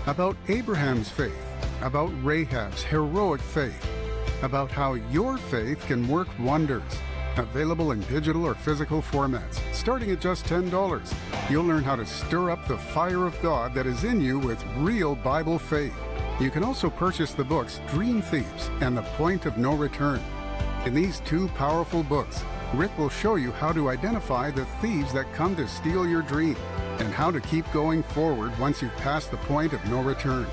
about 0.08 0.36
Abraham's 0.48 1.10
faith, 1.10 1.46
about 1.82 2.12
Rahab's 2.24 2.84
heroic 2.84 3.42
faith 3.42 3.86
about 4.42 4.72
how 4.72 4.94
your 4.94 5.38
faith 5.38 5.86
can 5.86 6.08
work 6.08 6.28
wonders. 6.40 6.84
Available 7.38 7.92
in 7.92 8.02
digital 8.02 8.46
or 8.46 8.54
physical 8.54 9.02
formats, 9.02 9.60
starting 9.74 10.12
at 10.12 10.20
just 10.20 10.46
$10. 10.46 11.14
You'll 11.50 11.64
learn 11.64 11.84
how 11.84 11.96
to 11.96 12.06
stir 12.06 12.50
up 12.50 12.68
the 12.68 12.78
fire 12.78 13.26
of 13.26 13.40
God 13.42 13.74
that 13.74 13.86
is 13.86 14.04
in 14.04 14.20
you 14.20 14.40
with 14.40 14.64
real 14.78 15.16
Bible 15.16 15.60
faith. 15.60 15.94
You 16.40 16.50
can 16.50 16.64
also 16.64 16.90
purchase 16.90 17.34
the 17.34 17.44
books 17.44 17.82
Dream 17.90 18.22
Thieves 18.22 18.70
and 18.82 18.98
The 18.98 19.04
Point 19.18 19.46
of 19.46 19.58
No 19.58 19.74
Return. 19.74 20.22
In 20.86 20.94
these 20.94 21.20
two 21.22 21.48
powerful 21.50 22.04
books, 22.04 22.44
Rick 22.74 22.98
will 22.98 23.10
show 23.10 23.36
you 23.36 23.52
how 23.52 23.72
to 23.74 23.90
identify 23.90 24.52
the 24.52 24.66
thieves 24.82 25.14
that 25.14 25.34
come 25.34 25.56
to 25.56 25.68
steal 25.68 26.08
your 26.08 26.22
dream 26.22 26.56
and 27.00 27.14
how 27.14 27.32
to 27.32 27.42
keep 27.42 27.70
going 27.72 28.04
forward 28.04 28.58
once 28.60 28.82
you've 28.82 28.96
passed 28.98 29.32
the 29.32 29.38
point 29.38 29.74
of 29.74 29.84
no 29.86 30.02
return. 30.02 30.48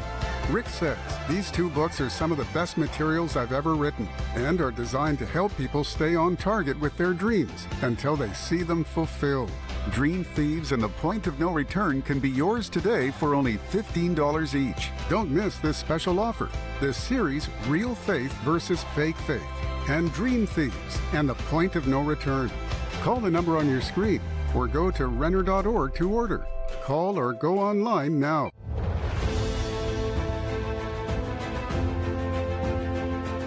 Rick 0.50 0.68
says 0.68 0.98
these 1.28 1.50
two 1.50 1.68
books 1.70 2.00
are 2.00 2.08
some 2.08 2.30
of 2.30 2.38
the 2.38 2.44
best 2.54 2.78
materials 2.78 3.36
I've 3.36 3.52
ever 3.52 3.74
written 3.74 4.08
and 4.36 4.60
are 4.60 4.70
designed 4.70 5.18
to 5.18 5.26
help 5.26 5.56
people 5.56 5.82
stay 5.82 6.14
on 6.14 6.36
target 6.36 6.78
with 6.78 6.96
their 6.96 7.12
dreams 7.12 7.66
until 7.82 8.14
they 8.14 8.32
see 8.32 8.62
them 8.62 8.84
fulfilled. 8.84 9.50
Dream 9.90 10.22
Thieves 10.22 10.70
and 10.70 10.82
The 10.82 10.88
Point 10.88 11.26
of 11.26 11.40
No 11.40 11.50
Return 11.50 12.00
can 12.02 12.20
be 12.20 12.30
yours 12.30 12.68
today 12.68 13.10
for 13.10 13.34
only 13.34 13.56
$15 13.56 14.54
each. 14.54 14.90
Don't 15.08 15.30
miss 15.30 15.58
this 15.58 15.76
special 15.76 16.20
offer. 16.20 16.48
The 16.80 16.92
series, 16.94 17.48
Real 17.66 17.94
Faith 17.94 18.32
versus 18.42 18.84
Fake 18.94 19.16
Faith, 19.18 19.42
and 19.88 20.12
Dream 20.12 20.46
Thieves 20.46 21.00
and 21.12 21.28
The 21.28 21.34
Point 21.34 21.74
of 21.74 21.88
No 21.88 22.02
Return. 22.02 22.50
Call 23.02 23.20
the 23.20 23.30
number 23.30 23.56
on 23.56 23.68
your 23.68 23.80
screen 23.80 24.20
or 24.56 24.66
go 24.66 24.90
to 24.90 25.06
Renner.org 25.06 25.94
to 25.94 26.10
order. 26.10 26.46
Call 26.82 27.18
or 27.18 27.34
go 27.34 27.58
online 27.58 28.18
now. 28.18 28.50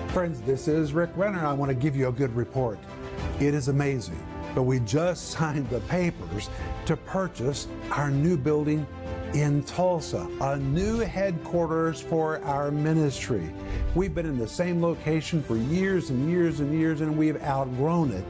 Friends, 0.09 0.41
this 0.41 0.67
is 0.67 0.93
Rick 0.93 1.09
Renner. 1.15 1.45
I 1.45 1.53
want 1.53 1.69
to 1.69 1.75
give 1.75 1.95
you 1.95 2.09
a 2.09 2.11
good 2.11 2.35
report. 2.35 2.77
It 3.39 3.53
is 3.55 3.69
amazing, 3.69 4.23
but 4.53 4.63
we 4.63 4.79
just 4.81 5.31
signed 5.31 5.67
the 5.69 5.79
papers 5.81 6.49
to 6.85 6.95
purchase 6.95 7.67
our 7.91 8.11
new 8.11 8.37
building 8.37 8.85
in 9.33 9.63
Tulsa, 9.63 10.27
a 10.41 10.57
new 10.57 10.99
headquarters 10.99 12.01
for 12.01 12.41
our 12.43 12.71
ministry. 12.71 13.51
We've 13.95 14.13
been 14.13 14.25
in 14.25 14.37
the 14.37 14.47
same 14.47 14.81
location 14.81 15.41
for 15.41 15.57
years 15.57 16.09
and 16.09 16.29
years 16.29 16.59
and 16.59 16.73
years, 16.73 17.01
and 17.01 17.17
we've 17.17 17.41
outgrown 17.43 18.11
it. 18.11 18.25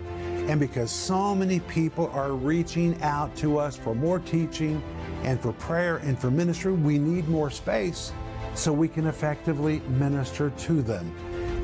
And 0.50 0.60
because 0.60 0.90
so 0.90 1.36
many 1.36 1.60
people 1.60 2.10
are 2.12 2.32
reaching 2.32 3.00
out 3.04 3.36
to 3.36 3.60
us 3.60 3.78
for 3.78 3.94
more 3.94 4.18
teaching 4.18 4.82
and 5.22 5.40
for 5.40 5.54
prayer 5.54 5.98
and 5.98 6.18
for 6.18 6.32
ministry, 6.32 6.74
we 6.74 6.98
need 6.98 7.30
more 7.30 7.52
space 7.52 8.12
so 8.56 8.74
we 8.74 8.88
can 8.88 9.06
effectively 9.06 9.80
minister 9.90 10.50
to 10.50 10.82
them. 10.82 11.16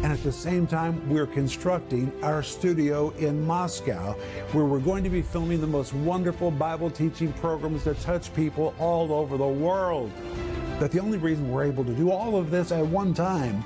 And 0.04 0.14
at 0.14 0.22
the 0.22 0.32
same 0.32 0.68
time, 0.68 1.10
we're 1.10 1.26
constructing 1.26 2.12
our 2.22 2.44
studio 2.44 3.10
in 3.18 3.44
Moscow, 3.44 4.14
where 4.52 4.66
we're 4.66 4.78
going 4.78 5.04
to 5.04 5.10
be 5.10 5.24
filming 5.24 5.62
the 5.62 5.66
most 5.66 5.96
wonderful 5.96 6.52
Bible 6.52 6.92
teaching 6.92 7.34
programs 7.34 7.86
that 7.86 8.00
touch 8.02 8.32
people 8.36 8.76
all 8.78 9.12
over 9.12 9.36
the 9.36 9.48
world. 9.48 10.12
But 10.80 10.92
the 10.92 11.00
only 11.00 11.18
reason 11.18 11.50
we're 11.50 11.64
able 11.64 11.86
to 11.86 11.94
do 11.94 12.12
all 12.12 12.38
of 12.38 12.52
this 12.52 12.72
at 12.72 12.86
one 12.86 13.16
time 13.16 13.64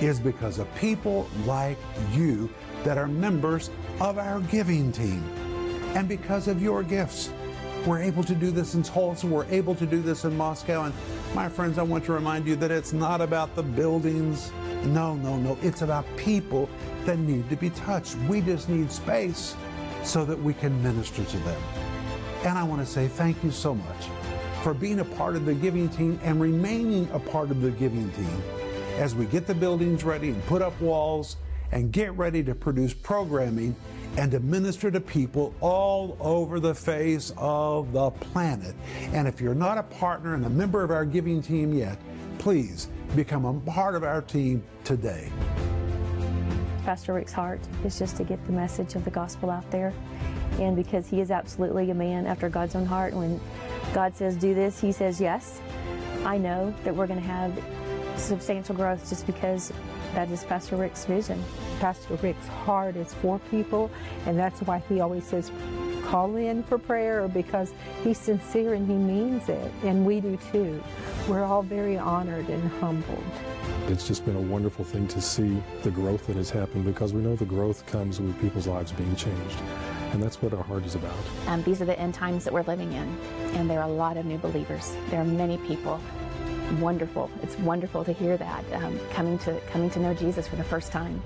is 0.00 0.18
because 0.18 0.58
of 0.58 0.72
people 0.74 1.28
like 1.44 1.78
you 2.12 2.50
that 2.82 2.98
are 2.98 3.06
members 3.06 3.70
of 4.00 4.18
our 4.18 4.40
giving 4.42 4.92
team 4.92 5.22
and 5.94 6.08
because 6.08 6.48
of 6.48 6.62
your 6.62 6.82
gifts. 6.82 7.30
We're 7.86 8.02
able 8.02 8.24
to 8.24 8.34
do 8.34 8.50
this 8.50 8.74
in 8.74 8.82
Tulsa. 8.82 9.26
We're 9.26 9.46
able 9.46 9.74
to 9.76 9.86
do 9.86 10.02
this 10.02 10.24
in 10.24 10.36
Moscow. 10.36 10.84
And 10.84 10.94
my 11.34 11.48
friends, 11.48 11.78
I 11.78 11.82
want 11.84 12.04
to 12.06 12.12
remind 12.12 12.46
you 12.46 12.56
that 12.56 12.70
it's 12.70 12.92
not 12.92 13.20
about 13.20 13.54
the 13.54 13.62
buildings 13.62 14.52
no, 14.84 15.14
no, 15.16 15.36
no. 15.36 15.58
It's 15.62 15.82
about 15.82 16.04
people 16.16 16.68
that 17.04 17.18
need 17.18 17.48
to 17.50 17.56
be 17.56 17.70
touched. 17.70 18.16
We 18.28 18.40
just 18.40 18.68
need 18.68 18.90
space 18.90 19.56
so 20.04 20.24
that 20.24 20.40
we 20.40 20.54
can 20.54 20.80
minister 20.82 21.24
to 21.24 21.36
them. 21.38 21.60
And 22.44 22.56
I 22.56 22.62
want 22.62 22.80
to 22.80 22.86
say 22.86 23.08
thank 23.08 23.42
you 23.42 23.50
so 23.50 23.74
much 23.74 24.06
for 24.62 24.74
being 24.74 25.00
a 25.00 25.04
part 25.04 25.36
of 25.36 25.44
the 25.44 25.54
giving 25.54 25.88
team 25.88 26.18
and 26.22 26.40
remaining 26.40 27.08
a 27.12 27.18
part 27.18 27.50
of 27.50 27.60
the 27.60 27.70
giving 27.72 28.10
team 28.12 28.42
as 28.96 29.14
we 29.14 29.26
get 29.26 29.46
the 29.46 29.54
buildings 29.54 30.04
ready 30.04 30.30
and 30.30 30.44
put 30.46 30.62
up 30.62 30.78
walls 30.80 31.36
and 31.72 31.92
get 31.92 32.16
ready 32.16 32.42
to 32.44 32.54
produce 32.54 32.94
programming 32.94 33.74
and 34.16 34.30
to 34.32 34.40
minister 34.40 34.90
to 34.90 35.00
people 35.00 35.54
all 35.60 36.16
over 36.20 36.58
the 36.60 36.74
face 36.74 37.32
of 37.36 37.92
the 37.92 38.10
planet. 38.10 38.74
And 39.12 39.28
if 39.28 39.40
you're 39.40 39.54
not 39.54 39.78
a 39.78 39.82
partner 39.82 40.34
and 40.34 40.44
a 40.44 40.50
member 40.50 40.82
of 40.82 40.90
our 40.90 41.04
giving 41.04 41.42
team 41.42 41.72
yet, 41.72 41.98
please 42.38 42.88
become 43.14 43.44
a 43.44 43.60
part 43.70 43.94
of 43.94 44.02
our 44.02 44.22
team 44.22 44.62
today. 44.84 45.30
Pastor 46.84 47.12
Rick's 47.12 47.32
heart 47.32 47.60
is 47.84 47.98
just 47.98 48.16
to 48.16 48.24
get 48.24 48.44
the 48.46 48.52
message 48.52 48.94
of 48.94 49.04
the 49.04 49.10
gospel 49.10 49.50
out 49.50 49.70
there. 49.70 49.92
And 50.58 50.74
because 50.74 51.06
he 51.06 51.20
is 51.20 51.30
absolutely 51.30 51.90
a 51.90 51.94
man 51.94 52.26
after 52.26 52.48
God's 52.48 52.74
own 52.74 52.86
heart, 52.86 53.12
when 53.12 53.40
God 53.92 54.16
says 54.16 54.36
do 54.36 54.54
this, 54.54 54.80
he 54.80 54.90
says 54.90 55.20
yes. 55.20 55.60
I 56.24 56.38
know 56.38 56.74
that 56.84 56.94
we're 56.94 57.06
going 57.06 57.20
to 57.20 57.26
have 57.26 57.62
substantial 58.16 58.74
growth 58.74 59.08
just 59.08 59.26
because 59.26 59.72
that 60.14 60.30
is 60.30 60.44
Pastor 60.44 60.76
Rick's 60.76 61.04
vision. 61.04 61.42
Pastor 61.80 62.14
Rick's 62.16 62.46
heart 62.46 62.96
is 62.96 63.14
for 63.14 63.38
people, 63.50 63.90
and 64.26 64.38
that's 64.38 64.60
why 64.62 64.82
he 64.88 65.00
always 65.00 65.24
says, 65.24 65.50
call 66.04 66.36
in 66.36 66.62
for 66.62 66.78
prayer 66.78 67.28
because 67.28 67.72
he's 68.02 68.18
sincere 68.18 68.74
and 68.74 68.88
he 68.88 68.94
means 68.94 69.48
it, 69.48 69.72
and 69.84 70.06
we 70.06 70.20
do 70.20 70.38
too. 70.50 70.82
We're 71.28 71.44
all 71.44 71.62
very 71.62 71.98
honored 71.98 72.48
and 72.48 72.70
humbled. 72.80 73.22
It's 73.88 74.06
just 74.06 74.24
been 74.24 74.36
a 74.36 74.40
wonderful 74.40 74.84
thing 74.84 75.06
to 75.08 75.20
see 75.20 75.62
the 75.82 75.90
growth 75.90 76.26
that 76.26 76.36
has 76.36 76.50
happened 76.50 76.84
because 76.84 77.12
we 77.12 77.20
know 77.20 77.36
the 77.36 77.44
growth 77.44 77.84
comes 77.86 78.20
with 78.20 78.38
people's 78.40 78.66
lives 78.66 78.92
being 78.92 79.14
changed. 79.16 79.60
And 80.12 80.22
that's 80.22 80.40
what 80.40 80.54
our 80.54 80.62
heart 80.62 80.84
is 80.84 80.94
about. 80.94 81.14
Um, 81.46 81.62
these 81.64 81.82
are 81.82 81.84
the 81.84 81.98
end 81.98 82.14
times 82.14 82.44
that 82.44 82.52
we're 82.52 82.62
living 82.62 82.92
in, 82.92 83.18
and 83.54 83.68
there 83.68 83.80
are 83.80 83.88
a 83.88 83.92
lot 83.92 84.16
of 84.16 84.24
new 84.24 84.38
believers. 84.38 84.96
There 85.10 85.20
are 85.20 85.24
many 85.24 85.58
people 85.58 86.00
wonderful. 86.72 87.30
It's 87.42 87.58
wonderful 87.58 88.04
to 88.04 88.12
hear 88.12 88.36
that 88.36 88.64
um, 88.72 88.98
coming 89.10 89.38
to 89.40 89.60
coming 89.70 89.90
to 89.90 90.00
know 90.00 90.14
Jesus 90.14 90.46
for 90.48 90.56
the 90.56 90.64
first 90.64 90.92
time, 90.92 91.22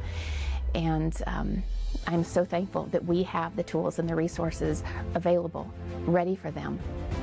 and 0.75 1.21
um, 1.27 1.63
I'm 2.07 2.25
so 2.25 2.45
thankful 2.45 2.85
that 2.87 3.05
we 3.05 3.23
have 3.25 3.55
the 3.57 3.63
tools 3.63 3.99
and 3.99 4.09
the 4.09 4.15
resources 4.15 4.83
available, 5.15 5.73
ready 6.07 6.35
for 6.35 6.51
them 6.51 6.79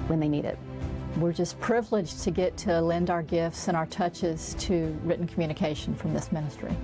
when 0.08 0.19
they 0.19 0.29
need 0.29 0.45
it. 0.45 0.58
We're 1.17 1.34
just 1.34 1.60
privileged 1.60 2.21
to 2.23 2.32
get 2.32 2.55
to 2.58 2.79
lend 2.82 3.10
our 3.10 3.23
gifts 3.23 3.67
and 3.67 3.75
our 3.75 3.88
touches 3.88 4.55
to 4.60 4.97
written 5.03 5.27
communication 5.27 5.95
from 5.95 6.13
this 6.13 6.32
ministry. 6.32 6.75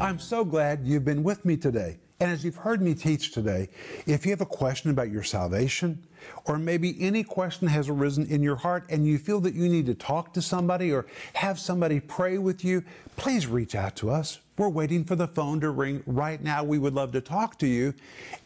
I'm 0.00 0.18
so 0.18 0.44
glad 0.44 0.86
you've 0.86 1.04
been 1.04 1.22
with 1.22 1.44
me 1.44 1.56
today. 1.56 1.98
And 2.20 2.30
as 2.30 2.44
you've 2.44 2.56
heard 2.56 2.80
me 2.82 2.94
teach 2.94 3.32
today, 3.32 3.68
if 4.06 4.24
you 4.24 4.30
have 4.30 4.40
a 4.40 4.46
question 4.46 4.90
about 4.90 5.10
your 5.10 5.22
salvation, 5.22 6.04
or 6.44 6.58
maybe 6.58 6.96
any 7.00 7.22
question 7.22 7.68
has 7.68 7.88
arisen 7.88 8.26
in 8.26 8.42
your 8.42 8.56
heart 8.56 8.84
and 8.88 9.06
you 9.06 9.18
feel 9.18 9.40
that 9.40 9.54
you 9.54 9.68
need 9.68 9.86
to 9.86 9.94
talk 9.94 10.32
to 10.34 10.42
somebody 10.42 10.92
or 10.92 11.06
have 11.34 11.58
somebody 11.58 12.00
pray 12.00 12.38
with 12.38 12.64
you, 12.64 12.82
please 13.16 13.46
reach 13.46 13.74
out 13.74 13.96
to 13.96 14.10
us. 14.10 14.40
We're 14.56 14.68
waiting 14.68 15.04
for 15.04 15.14
the 15.14 15.28
phone 15.28 15.60
to 15.60 15.70
ring 15.70 16.02
right 16.06 16.42
now. 16.42 16.64
We 16.64 16.78
would 16.78 16.94
love 16.94 17.12
to 17.12 17.20
talk 17.20 17.58
to 17.60 17.66
you 17.66 17.94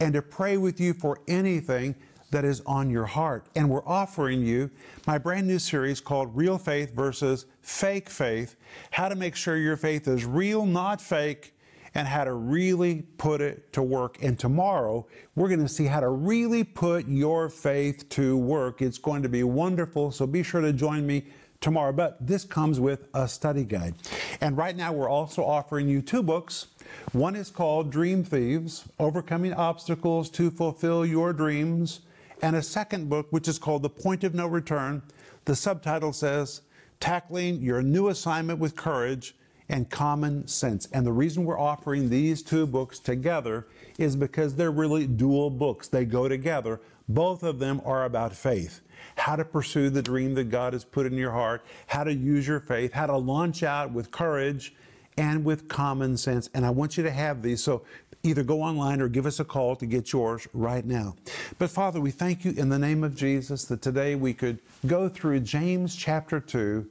and 0.01 0.12
to 0.12 0.23
pray 0.23 0.57
with 0.57 0.81
you 0.81 0.92
for 0.92 1.21
anything 1.27 1.95
that 2.33 2.45
is 2.45 2.61
on 2.66 2.90
your 2.90 3.07
heart. 3.07 3.47
And 3.55 3.71
we're 3.71 3.87
offering 3.87 4.42
you 4.42 4.71
my 5.07 5.18
brand 5.18 5.47
new 5.47 5.59
series 5.59 6.01
called 6.01 6.35
Real 6.37 6.59
Faith 6.59 6.95
versus 6.95 7.47
Fake 7.61 8.11
Faith 8.11 8.57
How 8.90 9.09
to 9.09 9.14
Make 9.14 9.37
Sure 9.37 9.57
Your 9.57 9.77
Faith 9.77 10.09
is 10.09 10.25
Real, 10.25 10.66
Not 10.66 11.01
Fake 11.01 11.55
and 11.94 12.09
how 12.09 12.24
to 12.24 12.33
really 12.33 13.02
put 13.18 13.40
it 13.40 13.72
to 13.74 13.83
work. 13.83 14.22
And 14.22 14.38
tomorrow, 14.38 15.07
we're 15.35 15.48
going 15.48 15.61
to 15.61 15.68
see 15.68 15.87
how 15.87 16.00
to 16.00 16.09
really 16.09 16.64
put 16.64 17.07
your 17.07 17.48
faith 17.48 18.09
to 18.11 18.37
work. 18.37 18.81
It's 18.81 18.98
going 18.98 19.22
to 19.22 19.28
be 19.28 19.42
wonderful, 19.42 20.11
so 20.11 20.26
be 20.26 20.42
sure 20.42 20.61
to 20.61 20.72
join 20.72 21.07
me 21.07 21.26
tomorrow. 21.61 21.92
But 21.92 22.26
this 22.26 22.44
comes 22.44 22.81
with 22.81 23.09
a 23.14 23.28
study 23.28 23.64
guide. 23.64 23.94
And 24.40 24.57
right 24.57 24.76
now, 24.76 24.92
we're 24.92 25.11
also 25.11 25.44
offering 25.44 25.88
you 25.88 26.02
two 26.02 26.22
books. 26.22 26.68
One 27.12 27.37
is 27.37 27.50
called 27.50 27.90
Dream 27.90 28.24
Thieves 28.24 28.85
Overcoming 28.98 29.52
Obstacles 29.52 30.31
to 30.31 30.50
Fulfill 30.50 31.07
Your 31.07 31.33
Dreams. 31.33 32.00
And 32.42 32.57
a 32.57 32.62
second 32.62 33.09
book, 33.09 33.28
which 33.31 33.46
is 33.46 33.59
called 33.59 33.83
The 33.83 33.90
Point 33.90 34.24
of 34.24 34.35
No 34.35 34.46
Return. 34.46 35.02
The 35.44 35.55
subtitle 35.55 36.12
says, 36.12 36.62
Tackling 37.00 37.61
Your 37.61 37.83
New 37.83 38.09
Assignment 38.09 38.59
with 38.59 38.76
Courage 38.76 39.35
and 39.72 39.88
common 39.88 40.46
sense. 40.46 40.87
And 40.92 41.04
the 41.04 41.12
reason 41.12 41.44
we're 41.44 41.58
offering 41.58 42.11
these 42.11 42.42
two 42.42 42.66
books 42.66 42.98
together 42.98 43.66
is 43.98 44.14
because 44.14 44.54
they're 44.54 44.70
really 44.70 45.06
dual 45.06 45.48
books. 45.48 45.88
They 45.88 46.04
go 46.04 46.28
together. 46.28 46.80
Both 47.08 47.42
of 47.42 47.58
them 47.58 47.80
are 47.85 48.04
about 48.04 48.37
faith. 48.37 48.82
How 49.16 49.35
to 49.35 49.44
pursue 49.44 49.88
the 49.88 50.02
dream 50.02 50.35
that 50.35 50.50
God 50.50 50.74
has 50.74 50.85
put 50.85 51.06
in 51.06 51.14
your 51.14 51.32
heart, 51.32 51.64
how 51.87 52.04
to 52.04 52.12
use 52.12 52.46
your 52.46 52.61
faith, 52.61 52.92
how 52.92 53.06
to 53.06 53.16
launch 53.16 53.62
out 53.62 53.90
with 53.90 54.11
courage 54.11 54.74
and 55.16 55.42
with 55.42 55.68
common 55.68 56.16
sense. 56.18 56.50
And 56.54 56.64
I 56.66 56.70
want 56.70 56.98
you 56.98 57.02
to 57.02 57.11
have 57.11 57.42
these. 57.42 57.62
So 57.62 57.82
either 58.22 58.42
go 58.42 58.62
online 58.62 59.00
or 59.00 59.08
give 59.08 59.24
us 59.24 59.40
a 59.40 59.44
call 59.44 59.74
to 59.76 59.87
get 59.87 60.12
yours 60.12 60.46
right 60.52 60.85
now. 60.85 61.16
But 61.58 61.70
Father, 61.70 62.00
we 62.00 62.11
thank 62.11 62.44
you 62.44 62.52
in 62.52 62.68
the 62.68 62.78
name 62.78 63.02
of 63.02 63.16
Jesus 63.16 63.64
that 63.64 63.80
today 63.80 64.14
we 64.16 64.35
could 64.35 64.61
go 64.87 65.08
through 65.08 65.40
James 65.40 65.96
chapter 65.96 66.40
2 66.40 66.88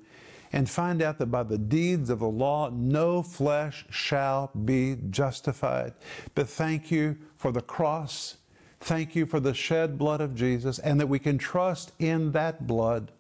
and 0.54 0.70
find 0.70 1.02
out 1.02 1.18
that 1.20 1.28
by 1.28 1.44
the 1.44 1.58
deeds 1.58 2.10
of 2.10 2.20
the 2.20 2.28
law 2.28 2.70
no 2.70 3.24
flesh 3.24 3.86
shall 3.90 4.52
be 4.66 4.98
justified. 5.10 5.94
But 6.36 6.50
thank 6.50 6.92
you 6.92 7.18
for 7.38 7.52
the 7.52 7.62
cross. 7.62 8.38
Thank 8.80 9.16
you 9.16 9.26
for 9.26 9.40
the 9.40 9.54
shed 9.54 9.98
blood 9.98 10.22
of 10.22 10.36
Jesus 10.36 10.80
and 10.80 11.00
that 11.00 11.08
we 11.08 11.20
can 11.20 11.38
trust 11.38 11.92
in 12.00 12.32
that 12.32 12.68
blood. 12.68 13.12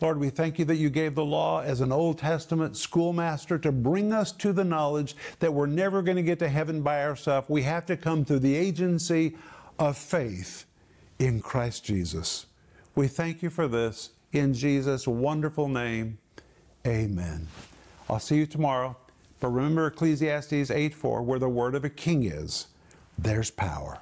Lord, 0.00 0.18
we 0.18 0.30
thank 0.30 0.58
you 0.58 0.64
that 0.64 0.76
you 0.76 0.90
gave 0.90 1.14
the 1.14 1.24
law 1.24 1.60
as 1.60 1.80
an 1.80 1.92
Old 1.92 2.18
Testament 2.18 2.76
schoolmaster 2.76 3.58
to 3.58 3.70
bring 3.70 4.12
us 4.12 4.32
to 4.32 4.52
the 4.52 4.64
knowledge 4.64 5.14
that 5.38 5.52
we're 5.52 5.66
never 5.66 6.02
going 6.02 6.16
to 6.16 6.22
get 6.22 6.38
to 6.40 6.48
heaven 6.48 6.82
by 6.82 7.04
ourselves. 7.04 7.48
We 7.48 7.62
have 7.62 7.86
to 7.86 7.96
come 7.96 8.24
through 8.24 8.40
the 8.40 8.56
agency 8.56 9.36
of 9.78 9.96
faith 9.96 10.64
in 11.18 11.40
Christ 11.40 11.84
Jesus. 11.84 12.46
We 12.94 13.08
thank 13.08 13.42
you 13.42 13.50
for 13.50 13.68
this 13.68 14.10
in 14.32 14.54
Jesus' 14.54 15.06
wonderful 15.06 15.68
name. 15.68 16.18
Amen. 16.86 17.48
I'll 18.08 18.18
see 18.18 18.36
you 18.36 18.46
tomorrow. 18.46 18.96
But 19.40 19.48
remember 19.48 19.86
Ecclesiastes 19.86 20.70
8 20.70 20.94
4, 20.94 21.22
where 21.22 21.38
the 21.38 21.48
word 21.48 21.74
of 21.74 21.84
a 21.84 21.90
king 21.90 22.24
is, 22.24 22.68
there's 23.18 23.50
power. 23.50 24.00